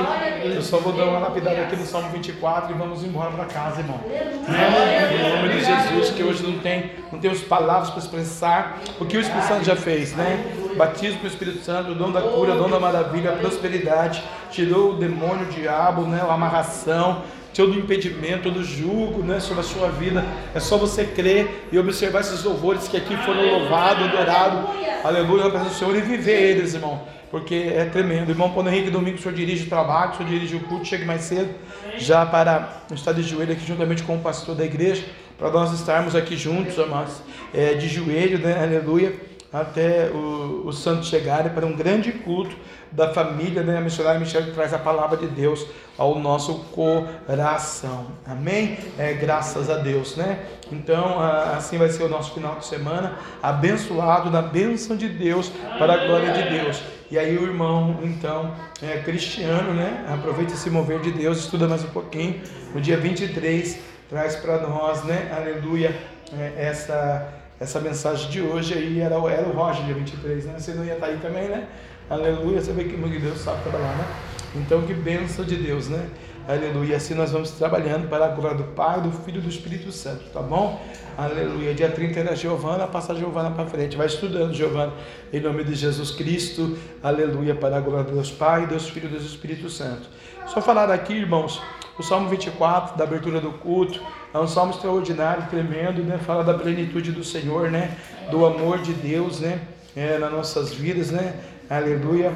Eu 0.45 0.63
só 0.63 0.79
vou 0.79 0.93
dar 0.93 1.05
uma 1.05 1.19
lapidada 1.19 1.63
aqui 1.63 1.77
no 1.77 1.87
Salmo 1.87 2.11
24 2.11 2.75
e 2.75 2.79
vamos 2.79 3.03
embora 3.05 3.31
para 3.31 3.45
casa, 3.47 3.81
irmão. 3.81 3.99
Né? 4.07 5.11
Em 5.15 5.37
nome 5.37 5.49
de 5.49 5.65
Jesus, 5.65 6.11
que 6.11 6.23
hoje 6.23 6.43
não 6.43 6.59
tem, 6.59 6.93
não 7.11 7.19
temos 7.19 7.41
palavras 7.41 7.91
para 7.91 8.01
expressar 8.01 8.81
o 9.01 9.05
que 9.05 9.17
o 9.17 9.21
Espírito 9.21 9.47
Santo 9.47 9.65
já 9.65 9.77
fez, 9.77 10.15
né? 10.15 10.45
Batismo 10.77 11.21
com 11.21 11.25
o 11.25 11.29
Espírito 11.29 11.63
Santo, 11.65 11.93
o 11.93 11.95
dom 11.95 12.11
da 12.11 12.23
cura, 12.23 12.55
o 12.55 12.59
dom 12.59 12.69
da 12.69 12.81
maravilha, 12.81 13.33
a 13.33 13.37
prosperidade, 13.37 14.23
tirou 14.51 14.93
o 14.93 14.97
demônio, 14.97 15.47
o 15.47 15.51
diabo, 15.51 16.03
né? 16.03 16.21
A 16.21 16.33
amarração, 16.33 17.23
todo 17.55 17.79
impedimento, 17.79 18.45
todo 18.45 18.65
julgo 18.65 19.23
né, 19.23 19.41
sobre 19.41 19.61
a 19.61 19.65
sua 19.65 19.89
vida. 19.89 20.25
É 20.55 20.61
só 20.61 20.77
você 20.77 21.05
crer 21.05 21.69
e 21.71 21.79
observar 21.79 22.21
esses 22.21 22.43
louvores 22.43 22.89
que 22.89 22.97
aqui 22.97 23.17
foram 23.19 23.59
louvados, 23.59 24.09
adorados. 24.09 24.71
Aleluia, 25.05 25.51
para 25.51 25.63
o 25.63 25.71
Senhor 25.71 25.97
e 25.97 26.01
viver 26.01 26.41
eles, 26.41 26.75
irmão. 26.75 27.03
Porque 27.31 27.55
é 27.55 27.87
tremendo. 27.87 28.31
Irmão 28.31 28.51
Paulo 28.51 28.69
Henrique, 28.69 28.91
domingo 28.91 29.17
o 29.17 29.21
senhor 29.21 29.35
dirige 29.35 29.65
o 29.65 29.69
trabalho, 29.69 30.13
o 30.13 30.17
senhor 30.19 30.29
dirige 30.29 30.55
o 30.55 30.61
culto, 30.61 30.85
chegue 30.85 31.07
mais 31.07 31.23
cedo, 31.23 31.49
já 31.97 32.27
para 32.27 32.83
estar 32.93 33.13
de 33.13 33.23
joelho 33.23 33.53
aqui 33.55 33.67
juntamente 33.67 34.03
com 34.03 34.17
o 34.17 34.21
pastor 34.21 34.55
da 34.55 34.67
igreja, 34.67 35.03
para 35.39 35.51
nós 35.51 35.73
estarmos 35.73 36.15
aqui 36.15 36.37
juntos, 36.37 36.79
amados, 36.79 37.23
é, 37.55 37.73
de 37.73 37.89
joelho, 37.89 38.39
né? 38.39 38.63
Aleluia, 38.63 39.15
até 39.51 40.11
o, 40.11 40.65
o 40.67 40.73
santo 40.75 41.07
chegarem 41.07 41.51
para 41.53 41.65
um 41.65 41.75
grande 41.75 42.13
culto 42.13 42.55
da 42.93 43.13
família, 43.13 43.63
né? 43.63 43.79
A 43.79 43.81
missionária 43.81 44.21
Michelle 44.21 44.47
que 44.47 44.53
traz 44.53 44.73
a 44.73 44.79
palavra 44.79 45.17
de 45.17 45.27
Deus 45.27 45.67
ao 45.97 46.19
nosso 46.19 46.55
coração. 46.73 48.07
Amém? 48.27 48.79
É, 48.99 49.13
graças 49.15 49.71
a 49.71 49.77
Deus, 49.77 50.17
né? 50.17 50.41
Então, 50.71 51.21
assim 51.21 51.79
vai 51.79 51.89
ser 51.89 52.05
o 52.05 52.09
nosso 52.09 52.33
final 52.33 52.57
de 52.57 52.67
semana, 52.67 53.19
abençoado 53.43 54.31
na 54.31 54.43
bênção 54.43 54.97
de 54.97 55.09
Deus, 55.09 55.51
para 55.79 55.95
a 55.95 56.07
glória 56.07 56.33
de 56.33 56.51
Deus. 56.51 56.83
E 57.11 57.19
aí 57.19 57.37
o 57.37 57.43
irmão, 57.43 57.99
então, 58.03 58.55
é, 58.83 58.99
cristiano, 58.99 59.75
né? 59.75 60.07
Aproveita 60.09 60.55
esse 60.55 60.71
mover 60.71 61.01
de 61.01 61.11
Deus, 61.11 61.39
estuda 61.41 61.69
mais 61.69 61.85
um 61.85 61.89
pouquinho. 61.89 62.41
No 62.75 62.81
dia 62.81 62.97
23, 62.97 63.79
traz 64.09 64.37
para 64.37 64.59
nós, 64.59 65.05
né? 65.05 65.31
Aleluia, 65.37 65.95
é, 66.33 66.55
essa, 66.57 67.29
essa 67.61 67.81
mensagem 67.81 68.31
de 68.31 68.41
hoje 68.41 68.73
aí. 68.73 69.01
Era, 69.01 69.17
era 69.31 69.47
o 69.47 69.53
Roger, 69.53 69.85
dia 69.85 69.95
23, 69.95 70.47
né? 70.47 70.55
Você 70.59 70.73
não 70.73 70.85
ia 70.87 70.95
estar 70.95 71.07
aí 71.07 71.19
também, 71.19 71.49
né? 71.49 71.67
Aleluia, 72.11 72.61
você 72.61 72.73
vê 72.73 72.85
que 72.85 72.97
Deus 72.97 73.39
sabe 73.39 73.63
trabalhar, 73.63 73.97
né? 73.97 74.07
Então, 74.55 74.83
que 74.83 74.93
bênção 74.93 75.45
de 75.45 75.57
Deus, 75.57 75.89
né? 75.89 76.09
Aleluia. 76.47 76.97
Assim 76.97 77.15
nós 77.15 77.31
vamos 77.31 77.53
trabalhando 77.53 78.09
para 78.09 78.25
a 78.25 78.29
glória 78.29 78.57
do 78.57 78.65
Pai, 78.65 79.01
do 79.01 79.13
Filho 79.13 79.39
e 79.39 79.41
do 79.43 79.49
Espírito 79.49 79.93
Santo, 79.93 80.25
tá 80.33 80.43
bom? 80.43 80.85
Aleluia. 81.17 81.73
Dia 81.73 81.89
30 81.89 82.19
é 82.19 82.25
da 82.25 82.35
Giovana, 82.35 82.87
passa 82.89 83.13
a 83.13 83.17
Giovana 83.17 83.53
para 83.53 83.65
frente. 83.67 83.97
Vai 83.97 84.09
estudando, 84.09 84.53
Giovana, 84.53 84.93
em 85.33 85.41
nome 85.41 85.63
de 85.63 85.75
Jesus 85.77 86.11
Cristo. 86.11 86.77
Aleluia. 87.01 87.55
Para 87.55 87.77
a 87.77 87.81
glória 87.81 88.05
do 88.05 88.15
Deus 88.15 88.31
Pai, 88.31 88.67
Deus 88.67 88.89
Filho 88.89 89.07
e 89.07 89.11
do 89.11 89.17
Espírito 89.25 89.71
Santo. 89.71 90.09
Só 90.49 90.61
falar 90.61 90.91
aqui, 90.91 91.13
irmãos, 91.13 91.63
o 91.97 92.03
Salmo 92.03 92.29
24, 92.29 92.99
da 92.99 93.05
abertura 93.05 93.41
do 93.41 93.53
culto, 93.53 94.01
é 94.35 94.39
um 94.39 94.49
salmo 94.49 94.73
extraordinário, 94.73 95.47
tremendo, 95.49 96.03
né? 96.03 96.19
Fala 96.19 96.43
da 96.43 96.55
plenitude 96.55 97.13
do 97.13 97.23
Senhor, 97.23 97.71
né? 97.71 97.97
Do 98.31 98.45
amor 98.45 98.79
de 98.79 98.93
Deus, 98.93 99.39
né? 99.39 99.61
É, 99.95 100.19
nas 100.19 100.33
nossas 100.33 100.73
vidas, 100.73 101.13
né? 101.13 101.35
Aleluia. 101.71 102.33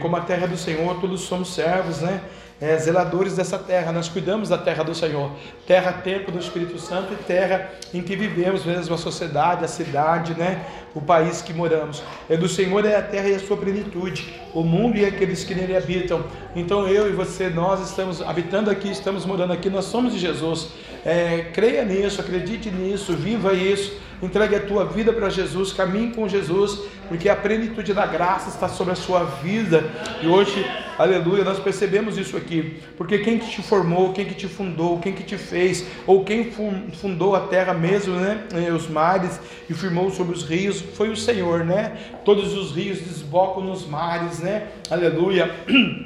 Como 0.00 0.16
a 0.16 0.20
terra 0.20 0.46
do 0.46 0.56
Senhor, 0.56 1.00
todos 1.00 1.22
somos 1.22 1.54
servos, 1.54 2.00
né? 2.00 2.20
É, 2.58 2.74
zeladores 2.78 3.36
dessa 3.36 3.58
terra, 3.58 3.92
nós 3.92 4.08
cuidamos 4.08 4.48
da 4.48 4.56
terra 4.56 4.82
do 4.82 4.94
Senhor, 4.94 5.30
terra, 5.66 5.92
templo 5.92 6.32
do 6.32 6.38
Espírito 6.38 6.78
Santo 6.78 7.12
e 7.12 7.16
terra 7.16 7.70
em 7.92 8.00
que 8.00 8.16
vivemos, 8.16 8.64
mesmo 8.64 8.94
a 8.94 8.98
sociedade, 8.98 9.62
a 9.62 9.68
cidade, 9.68 10.32
né? 10.32 10.64
o 10.94 11.00
país 11.02 11.42
que 11.42 11.52
moramos. 11.52 12.02
É 12.30 12.38
do 12.38 12.48
Senhor 12.48 12.82
é 12.86 12.96
a 12.96 13.02
terra 13.02 13.28
e 13.28 13.34
a 13.34 13.38
sua 13.38 13.58
plenitude, 13.58 14.40
o 14.54 14.62
mundo 14.62 14.96
e 14.96 15.04
aqueles 15.04 15.44
que 15.44 15.54
nele 15.54 15.76
habitam. 15.76 16.24
Então 16.54 16.88
eu 16.88 17.06
e 17.06 17.12
você, 17.12 17.50
nós 17.50 17.86
estamos 17.86 18.22
habitando 18.22 18.70
aqui, 18.70 18.90
estamos 18.90 19.26
morando 19.26 19.52
aqui, 19.52 19.68
nós 19.68 19.84
somos 19.84 20.14
de 20.14 20.18
Jesus. 20.18 20.70
É, 21.04 21.50
creia 21.52 21.84
nisso, 21.84 22.20
acredite 22.20 22.70
nisso, 22.70 23.12
viva 23.14 23.52
isso 23.52 24.06
entregue 24.22 24.56
a 24.56 24.60
tua 24.60 24.84
vida 24.84 25.12
para 25.12 25.28
Jesus, 25.28 25.72
caminhe 25.72 26.12
com 26.12 26.28
Jesus, 26.28 26.80
porque 27.08 27.28
a 27.28 27.36
plenitude 27.36 27.92
da 27.92 28.06
graça 28.06 28.48
está 28.48 28.68
sobre 28.68 28.92
a 28.92 28.96
sua 28.96 29.24
vida. 29.24 29.84
E 30.22 30.26
hoje, 30.26 30.64
aleluia, 30.98 31.44
nós 31.44 31.58
percebemos 31.58 32.16
isso 32.16 32.36
aqui, 32.36 32.80
porque 32.96 33.18
quem 33.18 33.38
que 33.38 33.50
te 33.50 33.62
formou, 33.62 34.12
quem 34.12 34.24
que 34.24 34.34
te 34.34 34.48
fundou, 34.48 34.98
quem 34.98 35.12
que 35.12 35.22
te 35.22 35.36
fez, 35.36 35.86
ou 36.06 36.24
quem 36.24 36.50
fundou 36.94 37.34
a 37.34 37.40
terra 37.40 37.74
mesmo, 37.74 38.14
né, 38.14 38.44
os 38.74 38.88
mares 38.88 39.38
e 39.68 39.74
firmou 39.74 40.10
sobre 40.10 40.34
os 40.34 40.42
rios, 40.42 40.80
foi 40.80 41.10
o 41.10 41.16
Senhor, 41.16 41.64
né? 41.64 41.96
Todos 42.24 42.54
os 42.54 42.74
rios 42.74 43.00
desbocam 43.00 43.62
nos 43.62 43.86
mares, 43.86 44.38
né? 44.38 44.68
Aleluia. 44.90 45.54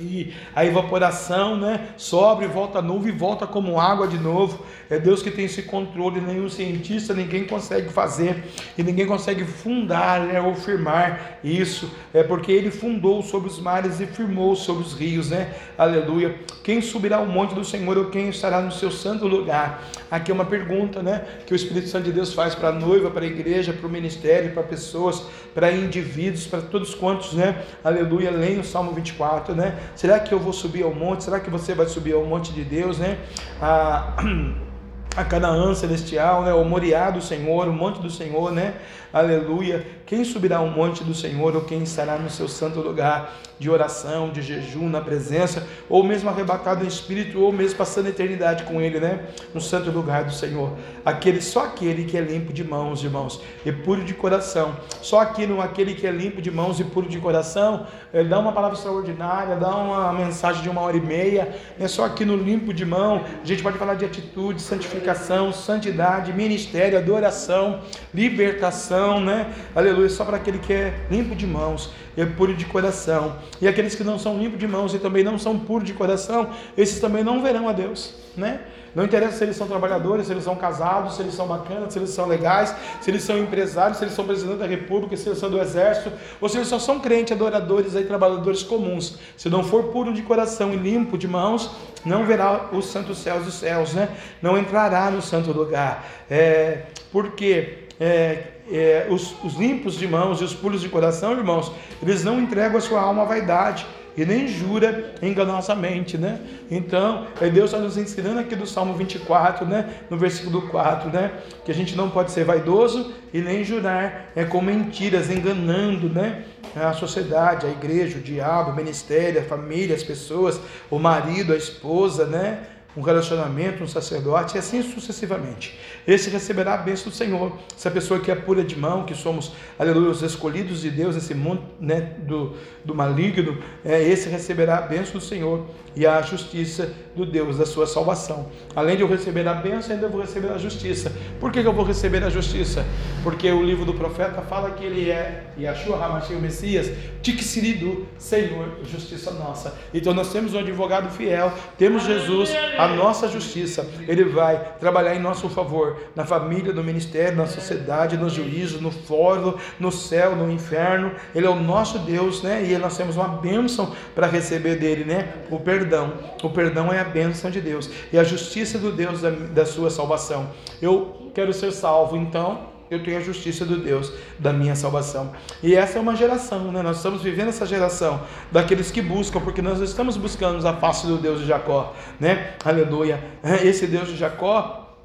E 0.00 0.32
a 0.54 0.64
evaporação, 0.64 1.56
né? 1.56 1.88
Sobe, 1.96 2.46
volta 2.46 2.78
a 2.78 2.82
nuvem, 2.82 3.12
volta 3.12 3.46
como 3.46 3.78
água 3.78 4.08
de 4.08 4.18
novo. 4.18 4.64
É 4.92 4.98
Deus 4.98 5.22
que 5.22 5.30
tem 5.30 5.46
esse 5.46 5.62
controle, 5.62 6.20
nenhum 6.20 6.50
cientista, 6.50 7.14
ninguém 7.14 7.46
consegue 7.46 7.88
fazer 7.88 8.44
e 8.76 8.82
ninguém 8.82 9.06
consegue 9.06 9.42
fundar 9.42 10.20
né, 10.20 10.38
ou 10.38 10.54
firmar 10.54 11.38
isso. 11.42 11.90
É 12.12 12.22
porque 12.22 12.52
ele 12.52 12.70
fundou 12.70 13.22
sobre 13.22 13.48
os 13.48 13.58
mares 13.58 14.00
e 14.00 14.06
firmou 14.06 14.54
sobre 14.54 14.84
os 14.84 14.92
rios, 14.92 15.30
né? 15.30 15.54
Aleluia. 15.78 16.36
Quem 16.62 16.82
subirá 16.82 17.16
ao 17.16 17.24
monte 17.24 17.54
do 17.54 17.64
Senhor 17.64 17.96
ou 17.96 18.10
quem 18.10 18.28
estará 18.28 18.60
no 18.60 18.70
seu 18.70 18.90
santo 18.90 19.26
lugar? 19.26 19.82
Aqui 20.10 20.30
é 20.30 20.34
uma 20.34 20.44
pergunta, 20.44 21.02
né? 21.02 21.24
Que 21.46 21.54
o 21.54 21.56
Espírito 21.56 21.88
Santo 21.88 22.04
de 22.04 22.12
Deus 22.12 22.34
faz 22.34 22.54
para 22.54 22.68
a 22.68 22.72
noiva, 22.72 23.10
para 23.10 23.24
a 23.24 23.26
igreja, 23.26 23.72
para 23.72 23.86
o 23.86 23.90
ministério, 23.90 24.52
para 24.52 24.62
pessoas, 24.62 25.24
para 25.54 25.72
indivíduos, 25.72 26.46
para 26.46 26.60
todos 26.60 26.94
quantos, 26.94 27.32
né? 27.32 27.62
Aleluia. 27.82 28.30
Leem 28.30 28.60
o 28.60 28.64
Salmo 28.64 28.92
24, 28.92 29.54
né? 29.54 29.74
Será 29.96 30.20
que 30.20 30.34
eu 30.34 30.38
vou 30.38 30.52
subir 30.52 30.82
ao 30.82 30.94
monte? 30.94 31.24
Será 31.24 31.40
que 31.40 31.48
você 31.48 31.74
vai 31.74 31.86
subir 31.86 32.12
ao 32.12 32.26
monte 32.26 32.52
de 32.52 32.62
Deus, 32.62 32.98
né? 32.98 33.16
Ah, 33.58 34.16
a 35.16 35.24
Canaã 35.24 35.74
celestial, 35.74 36.42
né? 36.42 36.52
O 36.54 36.64
Moriá 36.64 37.10
do 37.10 37.20
Senhor, 37.20 37.68
o 37.68 37.72
monte 37.72 38.00
do 38.00 38.10
Senhor, 38.10 38.50
né? 38.52 38.74
Aleluia. 39.12 39.86
Quem 40.06 40.24
subirá 40.24 40.56
ao 40.56 40.68
monte 40.68 41.04
do 41.04 41.14
Senhor 41.14 41.54
ou 41.54 41.62
quem 41.62 41.82
estará 41.82 42.16
no 42.16 42.30
seu 42.30 42.48
santo 42.48 42.80
lugar 42.80 43.34
de 43.58 43.70
oração, 43.70 44.30
de 44.30 44.42
jejum, 44.42 44.88
na 44.88 45.00
presença, 45.00 45.66
ou 45.88 46.02
mesmo 46.02 46.28
arrebatado 46.28 46.84
em 46.84 46.88
espírito, 46.88 47.40
ou 47.40 47.52
mesmo 47.52 47.78
passando 47.78 48.06
a 48.06 48.08
eternidade 48.08 48.64
com 48.64 48.80
ele, 48.80 48.98
né? 48.98 49.26
No 49.54 49.60
santo 49.60 49.90
lugar 49.90 50.24
do 50.24 50.32
Senhor. 50.32 50.72
Aquele 51.04 51.40
só 51.40 51.66
aquele 51.66 52.04
que 52.04 52.16
é 52.16 52.20
limpo 52.20 52.52
de 52.52 52.64
mãos, 52.64 53.04
irmãos, 53.04 53.40
e 53.64 53.70
puro 53.70 54.02
de 54.02 54.14
coração. 54.14 54.74
Só 55.00 55.20
aquele, 55.20 55.58
aquele 55.60 55.94
que 55.94 56.06
é 56.06 56.10
limpo 56.10 56.42
de 56.42 56.50
mãos 56.50 56.80
e 56.80 56.84
puro 56.84 57.08
de 57.08 57.18
coração, 57.18 57.86
ele 58.12 58.28
dá 58.28 58.38
uma 58.38 58.52
palavra 58.52 58.76
extraordinária, 58.76 59.54
dá 59.56 59.76
uma 59.76 60.12
mensagem 60.12 60.62
de 60.62 60.68
uma 60.68 60.80
hora 60.80 60.96
e 60.96 61.00
meia. 61.00 61.54
É 61.78 61.86
só 61.86 62.04
aqui 62.04 62.24
no 62.24 62.36
limpo 62.36 62.74
de 62.74 62.84
mão, 62.84 63.24
a 63.42 63.46
gente 63.46 63.62
pode 63.62 63.78
falar 63.78 63.94
de 63.94 64.04
atitude, 64.04 64.60
santificação, 64.60 65.52
santidade, 65.52 66.32
ministério, 66.32 66.98
adoração, 66.98 67.80
libertação, 68.12 69.01
né? 69.20 69.52
Aleluia, 69.74 70.08
só 70.08 70.24
para 70.24 70.36
aquele 70.36 70.58
que 70.58 70.72
é 70.72 71.06
limpo 71.10 71.34
de 71.34 71.46
mãos 71.46 71.90
é 72.16 72.26
puro 72.26 72.54
de 72.54 72.64
coração. 72.66 73.36
E 73.60 73.66
aqueles 73.66 73.94
que 73.94 74.04
não 74.04 74.18
são 74.18 74.38
limpos 74.38 74.58
de 74.58 74.68
mãos 74.68 74.94
e 74.94 74.98
também 74.98 75.24
não 75.24 75.38
são 75.38 75.58
puros 75.58 75.86
de 75.86 75.94
coração, 75.94 76.50
esses 76.76 77.00
também 77.00 77.24
não 77.24 77.42
verão 77.42 77.68
a 77.68 77.72
Deus, 77.72 78.14
né? 78.36 78.60
Não 78.94 79.04
interessa 79.04 79.38
se 79.38 79.44
eles 79.44 79.56
são 79.56 79.66
trabalhadores, 79.66 80.26
se 80.26 80.32
eles 80.32 80.44
são 80.44 80.54
casados, 80.54 81.14
se 81.14 81.22
eles 81.22 81.32
são 81.32 81.46
bacanas, 81.46 81.94
se 81.94 81.98
eles 81.98 82.10
são 82.10 82.26
legais, 82.26 82.74
se 83.00 83.10
eles 83.10 83.22
são 83.22 83.38
empresários, 83.38 83.96
se 83.96 84.04
eles 84.04 84.14
são 84.14 84.26
presidente 84.26 84.58
da 84.58 84.66
república, 84.66 85.16
se 85.16 85.30
eles 85.30 85.38
são 85.38 85.48
do 85.48 85.58
exército, 85.58 86.12
ou 86.38 86.46
se 86.46 86.58
eles 86.58 86.68
só 86.68 86.78
são 86.78 87.00
crentes, 87.00 87.32
adoradores 87.32 87.94
e 87.94 88.02
trabalhadores 88.02 88.62
comuns. 88.62 89.18
Se 89.34 89.48
não 89.48 89.64
for 89.64 89.84
puro 89.84 90.12
de 90.12 90.20
coração 90.20 90.74
e 90.74 90.76
limpo 90.76 91.16
de 91.16 91.26
mãos, 91.26 91.70
não 92.04 92.26
verá 92.26 92.68
os 92.70 92.84
santos 92.84 93.16
céus 93.16 93.46
dos 93.46 93.54
céus, 93.54 93.94
né? 93.94 94.10
Não 94.42 94.58
entrará 94.58 95.10
no 95.10 95.22
santo 95.22 95.52
lugar. 95.52 96.04
É, 96.30 96.82
porque 97.10 97.81
é, 98.02 98.42
é, 98.68 99.06
os, 99.08 99.32
os 99.44 99.54
limpos 99.54 99.94
de 99.94 100.08
mãos 100.08 100.40
e 100.40 100.44
os 100.44 100.52
puros 100.52 100.80
de 100.80 100.88
coração, 100.88 101.32
irmãos, 101.32 101.70
eles 102.02 102.24
não 102.24 102.40
entregam 102.40 102.78
a 102.78 102.80
sua 102.80 103.00
alma 103.00 103.22
à 103.22 103.24
vaidade 103.24 103.86
e 104.16 104.24
nem 104.26 104.48
jura 104.48 105.14
enganosamente, 105.22 106.18
né? 106.18 106.40
Então, 106.68 107.28
Deus 107.54 107.70
está 107.70 107.78
nos 107.78 107.96
ensinando 107.96 108.40
aqui 108.40 108.56
do 108.56 108.66
Salmo 108.66 108.92
24, 108.94 109.64
né? 109.64 109.88
No 110.10 110.18
versículo 110.18 110.68
4, 110.68 111.10
né? 111.10 111.30
Que 111.64 111.70
a 111.70 111.74
gente 111.74 111.96
não 111.96 112.10
pode 112.10 112.32
ser 112.32 112.44
vaidoso 112.44 113.14
e 113.32 113.40
nem 113.40 113.62
jurar 113.62 114.32
é, 114.34 114.44
com 114.44 114.60
mentiras, 114.60 115.30
enganando, 115.30 116.08
né? 116.08 116.44
A 116.74 116.92
sociedade, 116.92 117.66
a 117.66 117.70
igreja, 117.70 118.18
o 118.18 118.20
diabo, 118.20 118.72
o 118.72 118.76
ministério, 118.76 119.40
a 119.40 119.44
família, 119.44 119.94
as 119.94 120.02
pessoas, 120.02 120.60
o 120.90 120.98
marido, 120.98 121.52
a 121.52 121.56
esposa, 121.56 122.26
né? 122.26 122.64
Um 122.96 123.00
relacionamento, 123.00 123.82
um 123.82 123.88
sacerdote, 123.88 124.56
e 124.56 124.58
assim 124.58 124.82
sucessivamente. 124.82 125.78
Esse 126.06 126.28
receberá 126.30 126.74
a 126.74 126.76
bênção 126.76 127.10
do 127.10 127.14
Senhor. 127.14 127.56
Essa 127.76 127.90
pessoa 127.90 128.20
que 128.20 128.30
é 128.30 128.34
pura 128.34 128.62
de 128.62 128.78
mão, 128.78 129.04
que 129.04 129.14
somos, 129.14 129.52
aleluia, 129.78 130.10
os 130.10 130.22
escolhidos 130.22 130.82
de 130.82 130.90
Deus, 130.90 131.16
esse 131.16 131.34
mundo 131.34 131.62
né, 131.80 132.14
do, 132.20 132.54
do 132.84 132.94
maligno, 132.94 133.58
é, 133.84 134.02
esse 134.02 134.28
receberá 134.28 134.78
a 134.78 134.82
bênção 134.82 135.14
do 135.14 135.20
Senhor 135.20 135.66
e 135.94 136.06
a 136.06 136.22
justiça 136.22 136.92
do 137.14 137.26
Deus 137.26 137.58
da 137.58 137.66
sua 137.66 137.86
salvação. 137.86 138.48
Além 138.74 138.96
de 138.96 139.02
eu 139.02 139.08
receber 139.08 139.46
a 139.46 139.54
bênção, 139.54 139.94
ainda 139.94 140.08
vou 140.08 140.20
receber 140.20 140.50
a 140.50 140.58
justiça. 140.58 141.12
Por 141.38 141.52
que, 141.52 141.60
eu 141.60 141.72
vou 141.72 141.84
receber 141.84 142.24
a 142.24 142.30
justiça? 142.30 142.84
Porque 143.22 143.50
o 143.50 143.62
livro 143.62 143.84
do 143.84 143.94
profeta 143.94 144.40
fala 144.42 144.70
que 144.70 144.84
ele 144.84 145.10
é 145.10 145.44
Yahshua 145.58 146.02
HaMashiach, 146.02 146.34
o 146.34 146.40
Messias, 146.40 146.90
Tiksiridu, 147.22 148.06
Senhor, 148.18 148.78
justiça 148.84 149.30
nossa. 149.32 149.74
Então 149.92 150.14
nós 150.14 150.32
temos 150.32 150.54
um 150.54 150.58
advogado 150.58 151.10
fiel, 151.10 151.52
temos 151.78 152.04
Jesus, 152.04 152.50
a 152.82 152.88
nossa 152.88 153.28
justiça. 153.28 153.86
Ele 154.08 154.24
vai 154.24 154.74
trabalhar 154.80 155.14
em 155.14 155.20
nosso 155.20 155.48
favor, 155.48 155.96
na 156.16 156.24
família, 156.24 156.72
no 156.72 156.82
ministério, 156.82 157.36
na 157.36 157.46
sociedade, 157.46 158.16
no 158.16 158.28
juízo, 158.28 158.80
no 158.80 158.90
fórum, 158.90 159.54
no 159.78 159.92
céu, 159.92 160.34
no 160.34 160.50
inferno. 160.50 161.12
Ele 161.34 161.46
é 161.46 161.50
o 161.50 161.54
nosso 161.54 161.98
Deus, 162.00 162.42
né? 162.42 162.64
E 162.64 162.76
nós 162.78 162.96
temos 162.96 163.16
uma 163.16 163.28
bênção 163.28 163.92
para 164.14 164.26
receber 164.26 164.76
dele, 164.76 165.04
né? 165.04 165.32
O 165.50 165.60
perdão. 165.60 166.14
O 166.42 166.50
perdão 166.50 166.92
é 166.92 166.98
a 166.98 167.04
bênção 167.04 167.50
de 167.50 167.60
Deus 167.60 167.88
e 168.12 168.18
a 168.18 168.24
justiça 168.24 168.78
do 168.78 168.90
Deus 168.90 169.20
da, 169.20 169.30
da 169.30 169.64
sua 169.64 169.90
salvação. 169.90 170.50
Eu 170.80 171.30
quero 171.34 171.52
ser 171.52 171.72
salvo, 171.72 172.16
então 172.16 172.71
eu 172.94 173.02
tenho 173.02 173.18
a 173.18 173.20
justiça 173.20 173.64
do 173.64 173.76
Deus 173.76 174.12
da 174.38 174.52
minha 174.52 174.74
salvação. 174.74 175.32
E 175.62 175.74
essa 175.74 175.98
é 175.98 176.00
uma 176.00 176.14
geração, 176.14 176.70
né? 176.72 176.82
Nós 176.82 176.96
estamos 176.96 177.22
vivendo 177.22 177.48
essa 177.48 177.66
geração 177.66 178.22
daqueles 178.50 178.90
que 178.90 179.00
buscam, 179.00 179.40
porque 179.40 179.62
nós 179.62 179.80
estamos 179.80 180.16
buscando 180.16 180.66
a 180.66 180.74
face 180.74 181.06
do 181.06 181.18
Deus 181.18 181.40
de 181.40 181.46
Jacó, 181.46 181.94
né? 182.20 182.54
Aleluia. 182.64 183.22
Esse 183.62 183.86
Deus 183.86 184.08
de 184.08 184.16
Jacó 184.16 184.96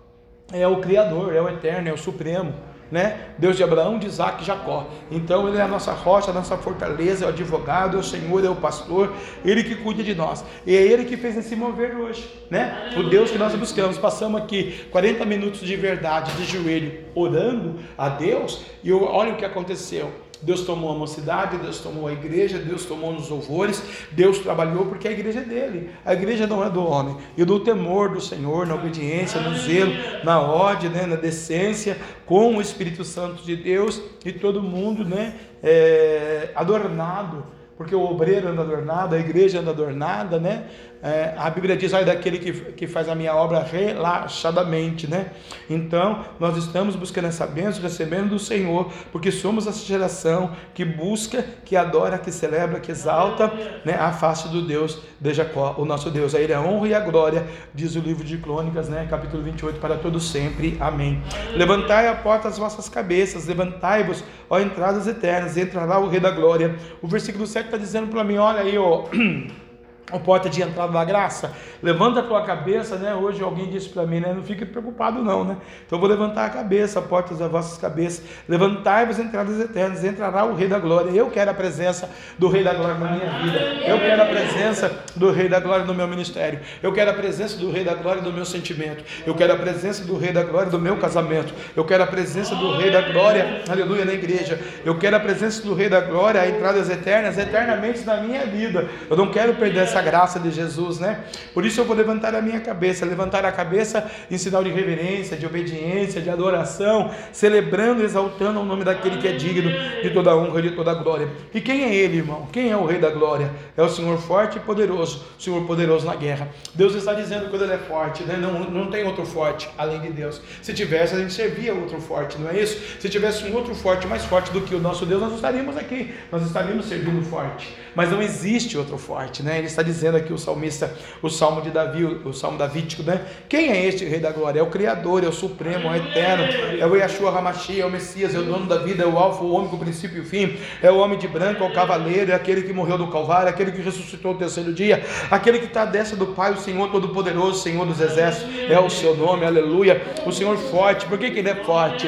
é 0.51 0.67
o 0.67 0.81
Criador, 0.81 1.33
é 1.33 1.41
o 1.41 1.49
Eterno, 1.49 1.89
é 1.89 1.93
o 1.93 1.97
Supremo 1.97 2.53
né? 2.91 3.29
Deus 3.37 3.57
de 3.57 3.63
Abraão, 3.63 3.99
de 3.99 4.07
Isaac 4.07 4.41
e 4.41 4.45
Jacó. 4.45 4.87
Então 5.11 5.47
ele 5.47 5.57
é 5.57 5.61
a 5.61 5.67
nossa 5.67 5.91
rocha, 5.91 6.31
a 6.31 6.33
nossa 6.33 6.57
fortaleza, 6.57 7.25
é 7.25 7.27
o 7.27 7.29
advogado, 7.29 7.97
é 7.97 7.99
o 7.99 8.03
Senhor, 8.03 8.43
é 8.43 8.49
o 8.49 8.55
pastor, 8.55 9.13
ele 9.43 9.63
que 9.63 9.75
cuida 9.75 10.03
de 10.03 10.15
nós. 10.15 10.43
E 10.65 10.75
é 10.75 10.81
ele 10.81 11.05
que 11.05 11.17
fez 11.17 11.37
esse 11.37 11.55
mover 11.55 11.95
hoje, 11.95 12.27
né? 12.49 12.93
O 12.97 13.03
Deus 13.03 13.31
que 13.31 13.37
nós 13.37 13.53
buscamos. 13.55 13.97
Passamos 13.97 14.41
aqui 14.41 14.85
40 14.91 15.25
minutos 15.25 15.59
de 15.61 15.75
verdade, 15.75 16.31
de 16.33 16.45
joelho, 16.45 17.05
orando 17.13 17.75
a 17.97 18.09
Deus, 18.09 18.61
e 18.83 18.91
olha 18.91 19.33
o 19.33 19.37
que 19.37 19.45
aconteceu. 19.45 20.11
Deus 20.41 20.61
tomou 20.61 20.91
a 20.91 20.97
mocidade, 20.97 21.57
Deus 21.57 21.79
tomou 21.79 22.07
a 22.07 22.13
igreja, 22.13 22.57
Deus 22.57 22.85
tomou 22.85 23.11
nos 23.11 23.29
louvores, 23.29 23.81
Deus 24.11 24.39
trabalhou 24.39 24.85
porque 24.85 25.07
a 25.07 25.11
igreja 25.11 25.39
é 25.39 25.43
dele, 25.43 25.89
a 26.05 26.13
igreja 26.13 26.45
não 26.45 26.63
é 26.63 26.69
do 26.69 26.85
homem. 26.85 27.17
E 27.35 27.43
do 27.43 27.59
temor 27.59 28.09
do 28.09 28.21
Senhor, 28.21 28.67
na 28.67 28.75
obediência, 28.75 29.41
no 29.41 29.55
zelo, 29.57 29.91
na 30.23 30.39
ordem, 30.39 30.89
né, 30.89 31.05
na 31.05 31.15
decência, 31.15 31.97
com 32.25 32.57
o 32.57 32.61
Espírito 32.61 33.03
Santo 33.03 33.43
de 33.43 33.55
Deus 33.55 34.01
e 34.23 34.31
todo 34.31 34.61
mundo 34.61 35.03
né, 35.03 35.35
é, 35.63 36.51
adornado, 36.55 37.45
porque 37.77 37.95
o 37.95 38.01
obreiro 38.01 38.47
anda 38.49 38.63
adornado, 38.63 39.15
a 39.15 39.19
igreja 39.19 39.59
anda 39.59 39.69
adornada, 39.69 40.39
né? 40.39 40.65
É, 41.01 41.33
a 41.37 41.49
Bíblia 41.49 41.77
diz, 41.77 41.93
olha, 41.93 42.05
daquele 42.05 42.39
que, 42.39 42.51
que 42.73 42.87
faz 42.87 43.07
a 43.07 43.13
minha 43.13 43.35
obra 43.35 43.61
relaxadamente, 43.61 45.07
né? 45.07 45.27
Então, 45.69 46.25
nós 46.39 46.57
estamos 46.57 46.95
buscando 46.95 47.25
essa 47.25 47.45
bênção, 47.45 47.81
recebendo 47.81 48.29
do 48.29 48.39
Senhor, 48.39 48.91
porque 49.11 49.31
somos 49.31 49.67
essa 49.67 49.85
geração 49.85 50.55
que 50.73 50.83
busca, 50.83 51.45
que 51.63 51.75
adora, 51.75 52.17
que 52.17 52.31
celebra, 52.31 52.79
que 52.79 52.91
exalta 52.91 53.51
né, 53.85 53.95
a 53.99 54.11
face 54.11 54.47
do 54.49 54.61
Deus 54.61 54.99
de 55.19 55.33
Jacó, 55.33 55.75
o 55.77 55.85
nosso 55.85 56.09
Deus. 56.09 56.33
A 56.33 56.39
Ele 56.39 56.53
a 56.53 56.61
honra 56.61 56.87
e 56.87 56.93
a 56.93 56.99
glória, 56.99 57.45
diz 57.73 57.95
o 57.95 57.99
livro 57.99 58.23
de 58.23 58.37
Crônicas, 58.37 58.89
né? 58.89 59.05
Capítulo 59.09 59.43
28, 59.43 59.79
para 59.79 59.97
todos 59.97 60.31
sempre. 60.31 60.77
Amém. 60.79 61.21
Levantai 61.53 62.07
a 62.07 62.15
porta 62.15 62.47
as 62.47 62.57
vossas 62.57 62.89
cabeças, 62.89 63.45
levantai-vos, 63.45 64.23
ó 64.49 64.59
entradas 64.59 65.07
eternas, 65.07 65.57
entrará 65.57 65.99
o 65.99 66.07
Rei 66.07 66.19
da 66.19 66.31
Glória. 66.31 66.75
O 67.01 67.07
versículo 67.07 67.45
7 67.45 67.65
está 67.65 67.77
dizendo 67.77 68.07
para 68.07 68.23
mim, 68.23 68.37
olha 68.37 68.61
aí, 68.61 68.77
ó 68.77 69.05
a 70.11 70.17
porta 70.17 70.49
de 70.49 70.61
entrada 70.61 70.91
da 70.91 71.03
graça, 71.03 71.51
levanta 71.83 72.21
a 72.21 72.23
tua 72.23 72.41
cabeça, 72.43 72.95
né? 72.95 73.13
Hoje 73.13 73.43
alguém 73.43 73.69
disse 73.69 73.89
para 73.89 74.05
mim, 74.05 74.21
né? 74.21 74.33
Não 74.33 74.41
fique 74.41 74.65
preocupado 74.65 75.21
não, 75.21 75.43
né? 75.43 75.57
Então 75.85 75.97
eu 75.97 75.99
vou 75.99 76.09
levantar 76.09 76.45
a 76.45 76.49
cabeça, 76.49 76.99
a 76.99 77.01
porta 77.01 77.35
das 77.35 77.51
vossas 77.51 77.77
cabeças, 77.77 78.23
levantai-vos 78.47 79.19
entradas 79.19 79.59
eternas, 79.59 80.03
entrará 80.05 80.45
o 80.45 80.55
Rei 80.55 80.69
da 80.69 80.79
Glória. 80.79 81.11
Eu 81.11 81.29
quero 81.29 81.51
a 81.51 81.53
presença 81.53 82.09
do 82.39 82.47
Rei 82.47 82.63
da 82.63 82.73
Glória 82.73 82.95
na 82.95 83.11
minha 83.11 83.29
vida. 83.39 83.59
Eu 83.85 83.99
quero 83.99 84.21
a 84.21 84.25
presença 84.25 85.03
do 85.15 85.29
Rei 85.29 85.49
da 85.49 85.59
Glória 85.59 85.85
no 85.85 85.93
meu 85.93 86.07
ministério. 86.07 86.61
Eu 86.81 86.93
quero 86.93 87.11
a 87.11 87.13
presença 87.13 87.57
do 87.57 87.69
Rei 87.69 87.83
da 87.83 87.93
Glória 87.93 88.21
no 88.21 88.31
meu 88.31 88.45
sentimento. 88.45 89.03
Eu 89.25 89.35
quero 89.35 89.53
a 89.53 89.57
presença 89.57 90.05
do 90.05 90.17
Rei 90.17 90.31
da 90.31 90.43
Glória 90.43 90.71
no 90.71 90.79
meu 90.79 90.95
casamento. 90.97 91.53
Eu 91.75 91.83
quero 91.83 92.03
a 92.03 92.07
presença 92.07 92.55
do 92.55 92.77
Rei 92.77 92.91
da 92.91 93.01
Glória, 93.01 93.63
aleluia, 93.67 94.05
na 94.05 94.13
igreja. 94.13 94.57
Eu 94.85 94.97
quero 94.97 95.17
a 95.17 95.19
presença 95.19 95.61
do 95.63 95.73
Rei 95.73 95.89
da 95.89 95.99
Glória, 95.99 96.47
entradas 96.47 96.89
eternas, 96.89 97.37
eternamente 97.37 98.05
na 98.05 98.17
minha 98.17 98.45
vida. 98.45 98.87
Eu 99.09 99.17
não 99.17 99.29
quero 99.29 99.53
perder 99.55 99.81
essa 99.81 99.96
essa 99.97 100.01
graça 100.01 100.39
de 100.39 100.51
Jesus, 100.51 100.99
né? 100.99 101.23
Por 101.53 101.65
isso 101.65 101.81
eu 101.81 101.85
vou 101.85 101.95
levantar 101.95 102.35
a 102.35 102.41
minha 102.41 102.59
cabeça, 102.59 103.05
levantar 103.05 103.43
a 103.45 103.51
cabeça 103.51 104.09
em 104.29 104.37
sinal 104.37 104.63
de 104.63 104.69
reverência, 104.69 105.35
de 105.35 105.45
obediência, 105.45 106.21
de 106.21 106.29
adoração, 106.29 107.11
celebrando, 107.31 108.03
exaltando 108.03 108.59
o 108.59 108.65
nome 108.65 108.83
daquele 108.83 109.17
que 109.17 109.27
é 109.27 109.31
digno 109.31 109.71
de 110.01 110.09
toda 110.11 110.35
honra 110.35 110.59
e 110.59 110.63
de 110.63 110.71
toda 110.71 110.93
glória. 110.93 111.29
E 111.53 111.59
quem 111.59 111.83
é 111.83 111.95
ele, 111.95 112.17
irmão? 112.17 112.47
Quem 112.51 112.69
é 112.69 112.77
o 112.77 112.85
Rei 112.85 112.99
da 112.99 113.09
Glória? 113.09 113.51
É 113.75 113.81
o 113.81 113.89
Senhor 113.89 114.17
forte 114.19 114.57
e 114.57 114.59
poderoso, 114.59 115.25
o 115.37 115.41
Senhor 115.41 115.65
poderoso 115.65 116.05
na 116.05 116.15
guerra. 116.15 116.47
Deus 116.75 116.93
está 116.93 117.13
dizendo 117.13 117.49
que 117.49 117.55
ele 117.55 117.73
é 117.73 117.77
forte, 117.77 118.23
né? 118.23 118.37
Não, 118.37 118.69
não 118.69 118.91
tem 118.91 119.05
outro 119.05 119.25
forte 119.25 119.67
além 119.77 119.99
de 120.01 120.09
Deus. 120.09 120.39
Se 120.61 120.73
tivesse, 120.73 121.15
a 121.15 121.19
gente 121.19 121.33
servia 121.33 121.73
outro 121.73 121.99
forte, 121.99 122.37
não 122.37 122.49
é 122.49 122.59
isso? 122.59 122.79
Se 122.99 123.09
tivesse 123.09 123.45
um 123.45 123.55
outro 123.55 123.73
forte 123.73 124.05
mais 124.05 124.23
forte 124.25 124.51
do 124.51 124.61
que 124.61 124.75
o 124.75 124.79
nosso 124.79 125.05
Deus, 125.05 125.21
nós 125.21 125.29
não 125.29 125.37
estaríamos 125.37 125.75
aqui, 125.75 126.13
nós 126.31 126.45
estaríamos 126.45 126.85
servindo 126.85 127.23
forte. 127.25 127.75
Mas 127.95 128.11
não 128.11 128.21
existe 128.21 128.77
outro 128.77 128.97
forte, 128.97 129.41
né? 129.41 129.57
Ele 129.57 129.67
está 129.67 129.81
dizendo 129.87 130.17
aqui 130.17 130.31
o 130.31 130.37
salmista, 130.37 130.93
o 131.21 131.29
salmo 131.29 131.61
de 131.61 131.71
Davi, 131.71 132.03
o 132.03 132.33
salmo 132.33 132.57
davídico, 132.57 133.01
né? 133.03 133.21
Quem 133.49 133.71
é 133.71 133.85
este 133.85 134.05
Rei 134.05 134.19
da 134.19 134.31
Glória? 134.31 134.59
É 134.59 134.63
o 134.63 134.67
Criador, 134.67 135.23
é 135.23 135.27
o 135.27 135.31
Supremo, 135.31 135.87
é 135.87 135.91
o 135.91 135.95
Eterno, 135.95 136.43
é 136.79 136.85
o 136.85 136.95
Yeshua 136.95 137.35
Hamashia, 137.35 137.83
é 137.83 137.85
o 137.85 137.89
Messias, 137.89 138.35
é 138.35 138.39
o 138.39 138.43
dono 138.43 138.65
da 138.65 138.77
vida, 138.77 139.03
é 139.03 139.07
o 139.07 139.17
Alfa, 139.17 139.43
o 139.43 139.51
Ômega, 139.51 139.75
o 139.75 139.79
princípio 139.79 140.17
e 140.17 140.21
o 140.21 140.25
fim, 140.25 140.57
é 140.81 140.91
o 140.91 140.97
homem 140.97 141.17
de 141.17 141.27
branco, 141.27 141.63
é 141.63 141.67
o 141.67 141.73
cavaleiro, 141.73 142.31
é 142.31 142.35
aquele 142.35 142.61
que 142.63 142.73
morreu 142.73 142.97
do 142.97 143.07
Calvário, 143.07 143.47
é 143.47 143.49
aquele 143.49 143.71
que 143.71 143.81
ressuscitou 143.81 144.33
no 144.33 144.39
terceiro 144.39 144.73
dia, 144.73 145.03
aquele 145.31 145.59
que 145.59 145.65
está 145.65 145.83
à 145.83 145.85
destra 145.85 146.17
do 146.17 146.27
Pai, 146.27 146.53
o 146.53 146.57
Senhor 146.57 146.91
Todo-Poderoso, 146.91 147.61
Senhor 147.61 147.85
dos 147.85 147.99
Exércitos, 147.99 148.69
é 148.69 148.79
o 148.79 148.89
seu 148.89 149.15
nome, 149.15 149.45
aleluia. 149.45 150.01
O 150.25 150.31
Senhor 150.31 150.57
forte, 150.57 151.05
por 151.05 151.17
que, 151.17 151.31
que 151.31 151.39
ele 151.39 151.49
é 151.49 151.55
forte? 151.55 152.07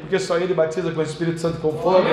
Porque 0.00 0.18
só 0.18 0.36
ele 0.36 0.54
batiza 0.54 0.90
com 0.90 1.00
o 1.00 1.02
Espírito 1.02 1.40
Santo 1.40 1.58
com 1.60 1.72
fogo. 1.72 2.06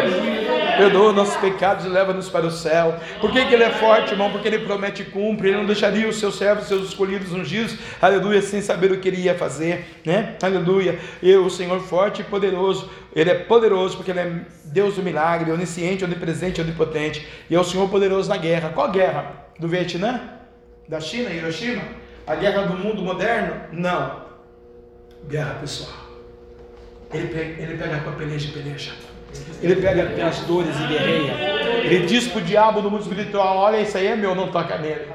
Perdoa 0.77 1.13
nossos 1.13 1.35
pecados 1.37 1.85
e 1.85 1.89
leva-nos 1.89 2.29
para 2.29 2.45
o 2.45 2.51
céu. 2.51 2.95
Por 3.21 3.31
que, 3.31 3.45
que 3.45 3.53
ele 3.53 3.63
é 3.63 3.71
forte, 3.71 4.11
irmão? 4.11 4.31
Porque 4.31 4.47
ele 4.47 4.59
promete 4.59 5.01
e 5.01 5.05
cumpre. 5.05 5.49
Ele 5.49 5.57
não 5.57 5.65
deixaria 5.65 6.07
os 6.07 6.19
seus 6.19 6.37
servos, 6.37 6.67
seus 6.67 6.89
escolhidos 6.89 7.31
ungidos, 7.31 7.77
aleluia, 8.01 8.41
sem 8.41 8.61
saber 8.61 8.91
o 8.91 8.99
que 8.99 9.07
ele 9.07 9.21
ia 9.21 9.35
fazer, 9.35 9.99
né? 10.05 10.35
Aleluia. 10.41 10.99
E 11.21 11.33
o 11.35 11.49
Senhor 11.49 11.79
forte 11.81 12.21
e 12.21 12.25
poderoso. 12.25 12.89
Ele 13.15 13.29
é 13.29 13.35
poderoso 13.35 13.95
porque 13.95 14.11
ele 14.11 14.19
é 14.19 14.41
Deus 14.65 14.95
do 14.95 15.03
milagre, 15.03 15.51
onisciente, 15.51 16.03
onipresente, 16.03 16.59
onipotente. 16.59 17.27
E 17.49 17.55
é 17.55 17.59
o 17.59 17.63
Senhor 17.63 17.89
poderoso 17.89 18.29
na 18.29 18.37
guerra. 18.37 18.69
Qual 18.69 18.91
guerra? 18.91 19.45
Do 19.59 19.67
Vietnã? 19.67 20.21
Da 20.87 20.99
China, 20.99 21.29
Hiroshima? 21.29 21.81
A 22.27 22.35
guerra 22.35 22.63
do 22.63 22.73
mundo 22.77 23.01
moderno? 23.01 23.55
Não. 23.71 24.25
Guerra 25.27 25.55
pessoal. 25.55 26.05
Ele 27.13 27.27
ele 27.59 27.77
pega 27.77 27.99
com 27.99 28.09
a 28.09 28.13
peleja 28.13 28.49
e 28.49 28.51
peleja. 28.51 28.91
Ele 29.61 29.75
pega 29.75 30.03
pelas 30.05 30.39
dores 30.41 30.75
e 30.79 30.87
guerreia. 30.87 31.33
Ele 31.83 32.05
diz 32.05 32.27
para 32.27 32.39
o 32.39 32.43
diabo 32.43 32.81
no 32.81 32.89
mundo 32.89 33.01
espiritual: 33.01 33.57
Olha, 33.57 33.79
isso 33.81 33.97
aí 33.97 34.07
é 34.07 34.15
meu, 34.15 34.35
não 34.35 34.49
toca 34.49 34.77
nele. 34.77 35.07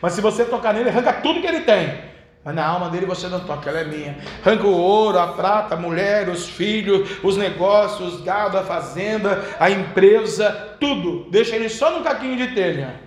Mas 0.00 0.12
se 0.12 0.20
você 0.20 0.44
tocar 0.44 0.72
nele, 0.72 0.88
arranca 0.88 1.12
tudo 1.14 1.40
que 1.40 1.46
ele 1.46 1.60
tem. 1.60 2.16
Mas 2.44 2.54
na 2.54 2.64
alma 2.64 2.88
dele 2.88 3.06
você 3.06 3.26
não 3.26 3.40
toca, 3.40 3.68
ela 3.68 3.80
é 3.80 3.84
minha. 3.84 4.16
Arranca 4.44 4.64
o 4.64 4.72
ouro, 4.72 5.18
a 5.18 5.26
prata, 5.28 5.74
a 5.74 5.78
mulher, 5.78 6.28
os 6.28 6.48
filhos, 6.48 7.18
os 7.24 7.36
negócios, 7.36 8.14
os 8.14 8.20
gado, 8.20 8.56
a 8.56 8.62
fazenda, 8.62 9.42
a 9.58 9.68
empresa, 9.68 10.76
tudo. 10.78 11.28
Deixa 11.28 11.56
ele 11.56 11.68
só 11.68 11.90
no 11.90 12.04
caquinho 12.04 12.36
de 12.36 12.54
telha. 12.54 13.05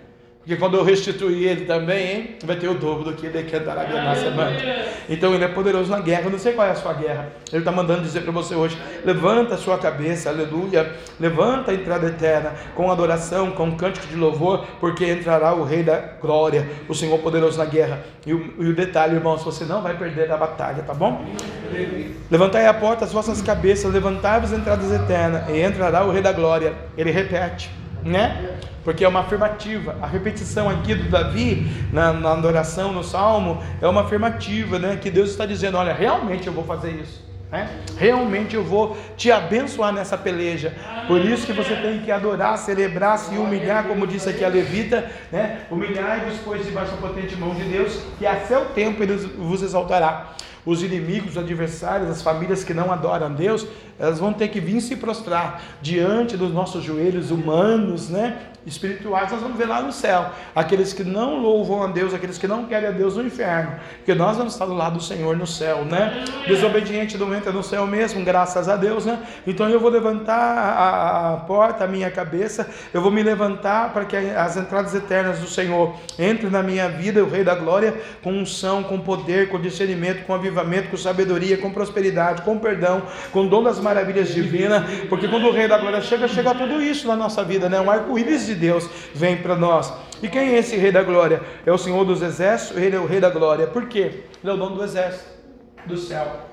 Porque 0.50 0.60
quando 0.60 0.78
eu 0.78 0.84
restituir 0.84 1.48
ele 1.48 1.66
também, 1.66 2.12
hein, 2.12 2.36
vai 2.44 2.56
ter 2.56 2.68
o 2.68 2.74
dobro 2.74 3.04
do 3.04 3.14
que 3.14 3.28
ele 3.28 3.44
cantará 3.44 3.88
na 3.88 4.16
semana. 4.16 4.58
Então 5.08 5.32
ele 5.36 5.44
é 5.44 5.48
poderoso 5.48 5.92
na 5.92 6.00
guerra. 6.00 6.24
Eu 6.24 6.32
não 6.32 6.40
sei 6.40 6.54
qual 6.54 6.66
é 6.66 6.72
a 6.72 6.76
sua 6.76 6.92
guerra. 6.92 7.28
Ele 7.52 7.60
está 7.60 7.72
mandando 7.72 8.02
dizer 8.02 8.22
para 8.22 8.32
você 8.32 8.56
hoje: 8.56 8.76
levanta 9.06 9.54
a 9.54 9.58
sua 9.60 9.78
cabeça, 9.78 10.28
aleluia. 10.28 10.92
Levanta 11.20 11.70
a 11.70 11.74
entrada 11.76 12.08
eterna 12.08 12.56
com 12.74 12.90
adoração, 12.90 13.52
com 13.52 13.66
um 13.66 13.78
cântico 13.78 14.08
de 14.08 14.16
louvor, 14.16 14.66
porque 14.80 15.06
entrará 15.06 15.54
o 15.54 15.64
Rei 15.64 15.84
da 15.84 15.98
Glória, 16.20 16.68
o 16.88 16.96
Senhor 16.96 17.20
poderoso 17.20 17.60
na 17.60 17.66
guerra. 17.66 18.04
E 18.26 18.34
o, 18.34 18.56
e 18.58 18.70
o 18.70 18.76
detalhe, 18.76 19.18
irmãos, 19.18 19.44
você 19.44 19.66
não 19.66 19.84
vai 19.84 19.96
perder 20.00 20.32
a 20.32 20.38
batalha, 20.38 20.82
tá 20.82 20.96
bom? 20.96 21.28
Levantai 22.32 22.66
a 22.66 22.74
porta 22.74 23.06
as 23.06 23.14
vossas 23.14 23.40
cabeças, 23.40 23.94
levantai-vos 23.94 24.52
entradas 24.52 24.92
eternas, 24.92 25.48
e 25.48 25.62
entrará 25.62 26.04
o 26.04 26.10
Rei 26.12 26.24
da 26.24 26.32
Glória. 26.32 26.74
Ele 26.98 27.12
repete, 27.12 27.70
né? 28.04 28.60
porque 28.84 29.04
é 29.04 29.08
uma 29.08 29.20
afirmativa. 29.20 29.98
A 30.02 30.08
repetição 30.08 30.70
aqui 30.70 30.96
do 30.96 31.10
Davi, 31.10 31.70
na, 31.92 32.14
na 32.14 32.32
adoração, 32.32 32.92
no 32.92 33.04
salmo, 33.04 33.62
é 33.82 33.88
uma 33.88 34.02
afirmativa, 34.02 34.80
né? 34.80 34.98
Que 35.00 35.12
Deus 35.12 35.30
está 35.30 35.46
dizendo: 35.46 35.78
olha, 35.78 35.94
realmente 35.94 36.48
eu 36.48 36.54
vou 36.54 36.64
fazer 36.64 36.92
isso. 36.92 37.28
Né? 37.52 37.68
Realmente 37.98 38.56
eu 38.56 38.64
vou 38.64 38.96
te 39.18 39.32
abençoar 39.32 39.92
nessa 39.92 40.16
peleja. 40.16 40.74
Por 41.08 41.20
isso 41.20 41.48
que 41.48 41.54
você 41.54 41.76
tem 41.76 42.00
que 42.00 42.12
adorar, 42.12 42.58
celebrar, 42.58 43.18
se 43.18 43.36
humilhar, 43.36 43.86
como 43.86 44.06
disse 44.06 44.30
aqui 44.30 44.46
a 44.46 44.48
Levita, 44.48 45.10
né? 45.32 45.62
Humilhar-vos, 45.70 46.38
pois, 46.46 46.64
debaixo 46.66 46.92
da 46.92 46.98
potente 46.98 47.36
mão 47.36 47.56
de 47.56 47.64
Deus, 47.64 48.00
que 48.20 48.26
a 48.26 48.40
seu 48.42 48.66
tempo 48.66 49.02
ele 49.02 49.16
vos 49.16 49.64
exaltará. 49.64 50.34
Os 50.66 50.84
inimigos, 50.84 51.32
os 51.32 51.38
adversários, 51.38 52.10
as 52.10 52.22
famílias 52.22 52.64
que 52.64 52.74
não 52.74 52.92
adoram 52.92 53.28
a 53.28 53.30
Deus, 53.30 53.66
elas 53.98 54.20
vão 54.20 54.34
ter 54.34 54.48
que 54.50 54.60
vir 54.60 54.82
se 54.82 54.96
prostrar 54.96 55.62
diante 55.82 56.38
dos 56.38 56.54
nossos 56.54 56.84
joelhos 56.84 57.32
humanos, 57.32 58.10
né? 58.10 58.50
espirituais, 58.66 59.32
nós 59.32 59.42
vamos 59.42 59.58
ver 59.58 59.66
lá 59.66 59.82
no 59.82 59.92
céu. 59.92 60.30
Aqueles 60.56 60.94
que 60.94 61.04
não 61.04 61.40
louvam 61.40 61.84
a 61.84 61.88
Deus, 61.88 62.14
aqueles 62.14 62.38
que 62.38 62.48
não 62.48 62.66
querem 62.66 62.90
a 62.90 62.92
Deus 62.92 63.16
no 63.16 63.24
inferno. 63.24 63.74
Porque 63.98 64.14
nós 64.14 64.38
vamos 64.38 64.54
estar 64.54 64.66
do 64.66 64.74
lado 64.74 64.98
do 64.98 65.04
Senhor 65.04 65.36
no 65.36 65.48
céu, 65.48 65.86
né? 65.86 66.24
Desobediente 66.48 67.18
não 67.18 67.34
entra 67.34 67.52
no 67.52 67.64
céu 67.64 67.88
mesmo, 67.88 68.24
graças 68.24 68.68
a 68.68 68.76
Deus, 68.76 69.06
né? 69.06 69.20
Então 69.48 69.70
eu 69.70 69.80
vou 69.80 69.90
levantar 69.90 70.36
a, 70.36 71.34
a 71.34 71.38
porta, 71.38 71.84
a 71.84 71.88
minha 71.88 72.12
cabeça, 72.12 72.70
eu 72.94 73.02
vou 73.02 73.12
me 73.12 73.24
levantar 73.24 73.94
para 73.94 74.06
que 74.06 74.16
as 74.16 74.58
entradas 74.58 74.94
eternas 74.94 75.40
do 75.40 75.48
Senhor 75.48 75.96
entrem 76.18 76.52
na 76.52 76.62
minha 76.62 76.90
vida, 76.90 77.24
o 77.24 77.30
Rei 77.30 77.44
da 77.44 77.56
Glória, 77.56 77.96
com 78.22 78.32
unção, 78.32 78.84
com 78.84 79.00
poder, 79.00 79.50
com 79.50 79.60
discernimento, 79.60 80.26
com 80.26 80.34
avivamento, 80.50 80.90
com 80.90 80.98
sabedoria, 80.98 81.58
com 81.58 81.72
prosperidade, 81.72 82.42
com 82.42 82.58
perdão, 82.58 83.04
com 83.32 83.48
dom 83.48 83.64
das 83.64 83.80
maravilhas 83.80 84.30
divinas. 84.30 84.84
Porque 85.08 85.28
quando 85.28 85.48
o 85.48 85.52
Rei 85.52 85.68
da 85.68 85.78
Glória 85.78 86.02
chega, 86.02 86.28
chega 86.28 86.54
tudo 86.54 86.82
isso 86.82 87.08
na 87.08 87.16
nossa 87.16 87.44
vida, 87.44 87.70
né? 87.70 87.80
Um 87.80 87.90
arco-íris 87.90 88.46
de 88.46 88.56
Deus 88.56 88.90
vem 89.14 89.38
para 89.38 89.56
nós. 89.56 89.94
E 90.22 90.28
quem 90.28 90.54
é 90.54 90.58
esse 90.60 90.76
Rei 90.76 90.92
da 90.92 91.02
Glória? 91.02 91.42
É 91.66 91.72
o 91.72 91.78
Senhor 91.78 92.04
dos 92.04 92.22
Exércitos, 92.22 92.78
ele 92.78 92.96
é 92.96 93.00
o 93.00 93.06
Rei 93.06 93.20
da 93.20 93.30
Glória. 93.30 93.68
Por 93.68 93.88
quê? 93.88 94.24
Ele 94.44 94.52
é 94.52 94.54
o 94.54 94.58
dono 94.58 94.76
do 94.76 94.84
exército 94.84 95.26
do 95.86 95.98
céu. 95.98 96.50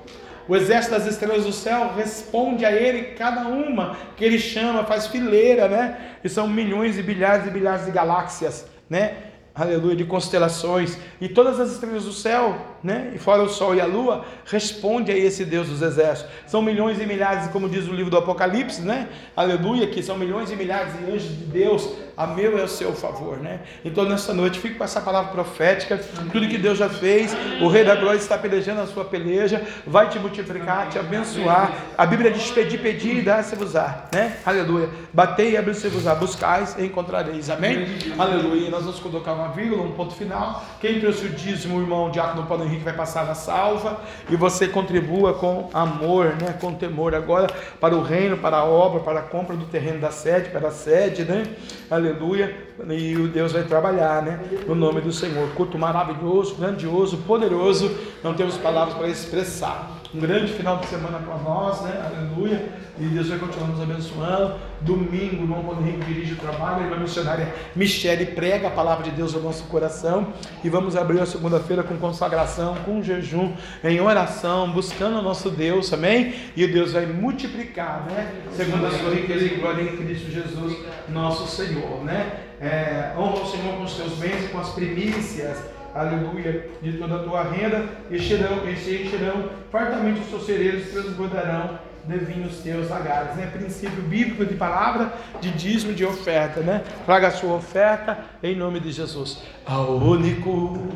O 0.47 0.55
exército 0.55 0.95
das 0.95 1.05
estrelas 1.05 1.43
do 1.43 1.51
céu 1.51 1.91
responde 1.93 2.63
a 2.63 2.71
ele, 2.71 3.15
cada 3.15 3.41
uma 3.41 3.97
que 4.15 4.23
ele 4.23 4.39
chama, 4.39 4.85
faz 4.85 5.07
fileira, 5.07 5.67
né? 5.67 5.97
E 6.23 6.29
são 6.29 6.47
milhões 6.47 6.97
e 6.97 7.03
bilhares 7.03 7.45
e 7.45 7.49
bilhares 7.49 7.85
de 7.85 7.91
galáxias, 7.91 8.65
né? 8.89 9.26
Aleluia, 9.57 9.95
de 9.95 10.05
constelações, 10.05 10.97
e 11.19 11.27
todas 11.27 11.59
as 11.59 11.71
estrelas 11.71 12.05
do 12.05 12.13
céu, 12.13 12.77
né, 12.83 13.11
e 13.15 13.17
fora 13.17 13.41
o 13.41 13.49
sol 13.49 13.73
e 13.75 13.81
a 13.81 13.85
lua, 13.85 14.23
responde 14.45 15.11
a 15.11 15.17
esse 15.17 15.43
Deus 15.43 15.67
dos 15.67 15.81
exércitos. 15.81 16.31
São 16.45 16.61
milhões 16.61 16.99
e 17.01 17.05
milhares, 17.05 17.49
como 17.49 17.67
diz 17.67 17.87
o 17.87 17.93
livro 17.93 18.11
do 18.11 18.17
Apocalipse, 18.17 18.81
né, 18.81 19.09
aleluia, 19.35 19.87
que 19.87 20.03
são 20.03 20.17
milhões 20.17 20.51
e 20.51 20.55
milhares 20.55 20.93
de 20.97 21.11
anjos 21.11 21.29
de 21.29 21.45
Deus, 21.45 21.89
a 22.17 22.25
meu 22.25 22.57
é 22.57 22.63
o 22.63 22.67
seu 22.67 22.93
favor, 22.93 23.37
né. 23.37 23.59
Então 23.85 24.03
nessa 24.03 24.33
noite, 24.33 24.59
fique 24.59 24.73
com 24.73 24.83
essa 24.83 24.99
palavra 24.99 25.31
profética, 25.31 25.97
tudo 26.31 26.47
que 26.47 26.57
Deus 26.57 26.79
já 26.79 26.89
fez, 26.89 27.31
o 27.61 27.67
Rei 27.67 27.83
da 27.83 27.93
Glória 27.93 28.17
está 28.17 28.35
pelejando 28.35 28.81
a 28.81 28.87
sua 28.87 29.05
peleja, 29.05 29.61
vai 29.85 30.09
te 30.09 30.17
multiplicar, 30.17 30.89
te 30.89 30.97
abençoar. 30.97 31.71
A 31.95 32.05
Bíblia 32.07 32.31
diz: 32.31 32.49
pedir, 32.49 32.79
pedir 32.79 33.17
e 33.17 33.21
dar-se-vos-á, 33.21 34.05
né, 34.11 34.37
aleluia. 34.43 34.89
Batei 35.13 35.51
e 35.51 35.57
abrir-se-vos-á, 35.57 36.15
buscais 36.15 36.75
e 36.79 36.85
encontrareis, 36.85 37.51
amém? 37.51 37.85
Aleluia. 38.17 38.71
Nós 38.71 38.83
vamos 38.83 38.99
colocar 38.99 39.33
uma 39.33 39.49
vírgula, 39.49 39.83
um 39.83 39.91
ponto 39.91 40.15
final. 40.15 40.65
Quem 40.81 40.99
trouxe 40.99 41.27
o 41.27 41.29
dízimo, 41.29 41.77
o 41.77 41.81
irmão 41.81 42.09
Diácono 42.09 42.47
Paulo 42.47 42.63
Henrique 42.63 42.83
vai 42.83 42.93
passar 42.93 43.27
na 43.27 43.35
salva 43.35 44.01
e 44.27 44.35
você 44.35 44.67
contribua 44.67 45.35
com 45.35 45.69
amor, 45.71 46.35
né, 46.41 46.55
com 46.59 46.73
temor 46.73 47.13
agora 47.13 47.47
para 47.79 47.95
o 47.95 48.01
reino, 48.01 48.37
para 48.37 48.57
a 48.57 48.65
obra, 48.65 49.01
para 49.01 49.19
a 49.19 49.23
compra 49.23 49.55
do 49.55 49.65
terreno 49.65 49.99
da 49.99 50.09
sede, 50.09 50.49
para 50.49 50.69
a 50.69 50.71
sede, 50.71 51.23
né? 51.23 51.43
Aleluia 51.89 52.06
aleluia. 52.07 52.66
E 52.89 53.15
o 53.15 53.27
Deus 53.27 53.53
vai 53.53 53.63
trabalhar, 53.63 54.21
né? 54.21 54.39
No 54.67 54.75
nome 54.75 55.01
do 55.01 55.11
Senhor. 55.11 55.49
Culto 55.55 55.79
maravilhoso, 55.79 56.55
grandioso, 56.55 57.17
poderoso. 57.17 57.89
Não 58.23 58.33
temos 58.33 58.57
palavras 58.57 58.95
para 58.95 59.07
expressar. 59.07 59.97
Um 60.13 60.19
grande 60.19 60.53
final 60.53 60.77
de 60.77 60.87
semana 60.87 61.19
para 61.19 61.37
nós, 61.37 61.81
né? 61.81 62.01
Aleluia. 62.05 62.69
E 62.99 63.03
Deus 63.05 63.27
vai 63.29 63.37
continuar 63.37 63.67
nos 63.67 63.81
abençoando. 63.81 64.55
Domingo, 64.81 65.37
o 65.37 65.41
irmão 65.41 65.63
Paulo 65.63 65.81
Henrique 65.81 66.05
dirige 66.05 66.33
o 66.33 66.37
trabalho, 66.37 66.81
a 66.81 66.85
irmã 66.85 66.97
missionária 66.97 67.53
Michele 67.75 68.27
prega 68.27 68.67
a 68.67 68.71
palavra 68.71 69.03
de 69.03 69.11
Deus 69.11 69.35
ao 69.35 69.41
nosso 69.41 69.65
coração. 69.65 70.27
E 70.63 70.69
vamos 70.69 70.95
abrir 70.95 71.19
a 71.19 71.25
segunda-feira 71.25 71.83
com 71.83 71.97
consagração, 71.97 72.75
com 72.85 73.03
jejum, 73.03 73.53
em 73.83 73.99
oração, 73.99 74.71
buscando 74.71 75.19
o 75.19 75.21
nosso 75.21 75.49
Deus, 75.49 75.91
amém? 75.91 76.33
E 76.55 76.65
Deus 76.67 76.93
vai 76.93 77.05
multiplicar, 77.05 78.05
né? 78.07 78.31
Segundo 78.51 78.85
a 78.85 78.91
sua 78.91 79.13
riqueza 79.13 79.45
e 79.45 79.49
glória 79.49 79.81
em 79.81 79.97
Cristo 79.97 80.31
Jesus, 80.31 80.77
nosso 81.09 81.47
Senhor, 81.47 82.03
né? 82.03 82.46
É, 82.59 83.13
honra 83.17 83.43
o 83.43 83.45
Senhor 83.45 83.75
com 83.75 83.83
os 83.83 83.93
teus 83.93 84.13
bens 84.13 84.45
e 84.45 84.47
com 84.47 84.59
as 84.59 84.69
primícias 84.69 85.57
aleluia, 85.97 86.69
de 86.81 86.93
toda 86.93 87.15
a 87.15 87.19
tua 87.19 87.43
renda, 87.43 87.85
encherão, 88.11 88.69
e 88.69 88.75
se 88.75 89.03
encherão 89.03 89.49
fartamente 89.71 90.19
os 90.21 90.29
seus 90.29 90.45
cereiros 90.45 90.89
transbordarão 90.89 91.79
de 92.05 92.17
vinhos 92.19 92.59
teus 92.59 92.89
lagares, 92.89 93.35
né? 93.35 93.49
Princípio 93.51 94.01
bíblico 94.03 94.45
de 94.45 94.53
palavra, 94.55 95.11
de 95.41 95.51
dízimo, 95.51 95.93
de 95.93 96.05
oferta, 96.05 96.61
né? 96.61 96.83
Traga 97.05 97.27
a 97.27 97.31
sua 97.31 97.55
oferta 97.55 98.19
em 98.41 98.55
nome 98.55 98.79
de 98.79 98.91
Jesus. 98.91 99.41
Ao 99.65 99.97
único 99.97 100.87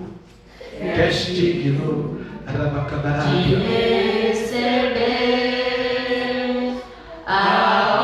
que 0.77 0.83
é 0.87 1.09
digno 1.09 2.21
de 2.47 3.55
receber 4.29 5.21
a 7.25 8.00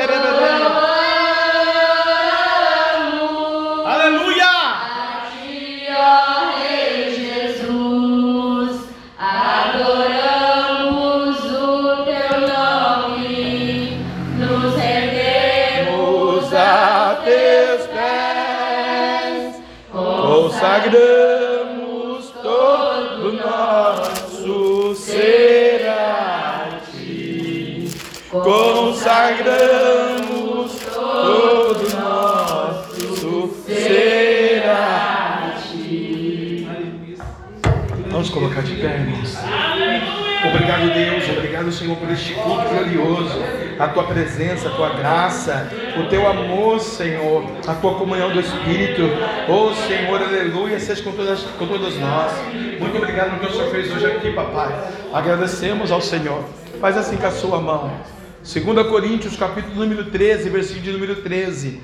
রে 0.00 0.27
este 42.18 42.34
culto 42.34 42.68
glorioso. 42.68 43.38
A 43.78 43.86
tua 43.88 44.04
presença, 44.04 44.68
a 44.68 44.72
tua 44.72 44.90
graça, 44.90 45.70
o 45.96 46.08
teu 46.08 46.28
amor, 46.28 46.80
Senhor, 46.80 47.44
a 47.66 47.74
tua 47.74 47.94
comunhão 47.94 48.32
do 48.32 48.40
Espírito. 48.40 49.02
Oh, 49.48 49.72
Senhor, 49.86 50.20
aleluia, 50.20 50.80
seja 50.80 51.02
com 51.02 51.12
todas, 51.12 51.42
com 51.42 51.66
todos 51.66 51.96
nós. 51.96 52.32
Muito 52.80 52.96
obrigado 52.96 53.38
pelo 53.38 53.40
que 53.40 53.46
o 53.46 53.52
Senhor 53.52 53.70
fez 53.70 53.94
hoje 53.94 54.06
aqui, 54.06 54.32
papai. 54.32 54.92
Agradecemos 55.12 55.92
ao 55.92 56.00
Senhor. 56.00 56.44
Faz 56.80 56.96
assim 56.96 57.16
com 57.16 57.26
a 57.26 57.30
sua 57.30 57.60
mão. 57.60 57.90
2 58.42 58.88
Coríntios, 58.88 59.36
capítulo 59.36 59.76
número 59.76 60.10
13, 60.10 60.48
versículo 60.48 60.82
de 60.82 60.92
número 60.92 61.16
13. 61.22 61.80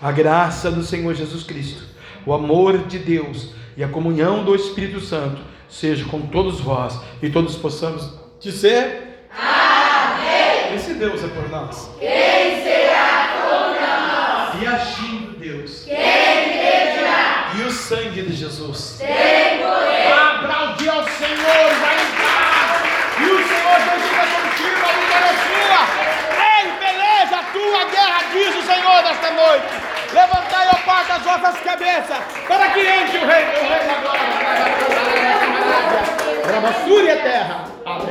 A 0.00 0.12
graça 0.12 0.70
do 0.70 0.82
Senhor 0.82 1.14
Jesus 1.14 1.42
Cristo, 1.42 1.84
o 2.26 2.34
amor 2.34 2.78
de 2.86 2.98
Deus 2.98 3.54
e 3.76 3.84
a 3.84 3.88
comunhão 3.88 4.44
do 4.44 4.54
Espírito 4.54 5.00
Santo 5.00 5.40
seja 5.68 6.04
com 6.04 6.20
todos 6.22 6.60
vós 6.60 6.98
e 7.22 7.30
todos 7.30 7.54
possamos 7.54 8.18
dizer 8.40 9.10
Amém. 9.38 10.74
Esse 10.74 10.94
Deus 10.94 11.22
é 11.22 11.28
por 11.28 11.48
nós. 11.70 11.88
Quem 11.98 12.62
será 12.62 13.28
contra 13.40 13.90
nós? 14.00 14.60
E 14.60 14.66
agindo 14.66 15.38
Deus. 15.38 15.84
Quem 15.84 15.94
impedirá? 15.94 17.52
E 17.56 17.62
o 17.62 17.70
sangue 17.70 18.22
de 18.22 18.34
Jesus. 18.34 18.96
Tem 18.98 19.58
poder. 19.58 20.12
Aplaudir 20.12 20.88
ao 20.88 21.04
Senhor, 21.04 21.74
vai 21.80 21.96
paz. 22.18 22.82
E 23.18 23.24
o 23.24 23.38
Senhor 23.48 23.78
Jesus 23.86 24.12
é 24.12 24.26
contigo, 24.34 24.80
a 24.82 24.92
vitória 24.98 25.30
é 25.30 25.34
sua. 25.46 25.82
Ei, 26.50 26.64
beleza, 26.78 27.36
a 27.36 27.42
tua 27.52 27.84
guerra, 27.90 28.20
diz 28.32 28.52
o 28.56 28.62
Senhor 28.62 29.02
nesta 29.02 29.30
noite. 29.30 29.66
Levantai, 30.12 30.66
ó 30.72 30.76
parte 30.84 31.12
as 31.12 31.22
vossas 31.22 31.60
cabeças, 31.60 32.18
para 32.48 32.70
que 32.70 32.80
entre 32.80 33.18
o 33.18 33.26
rei, 33.26 33.44
o 33.44 33.68
rei 33.68 33.86
da 33.86 33.94
glória. 34.00 34.20
Rabassúria 36.52 37.16
terra. 37.16 37.69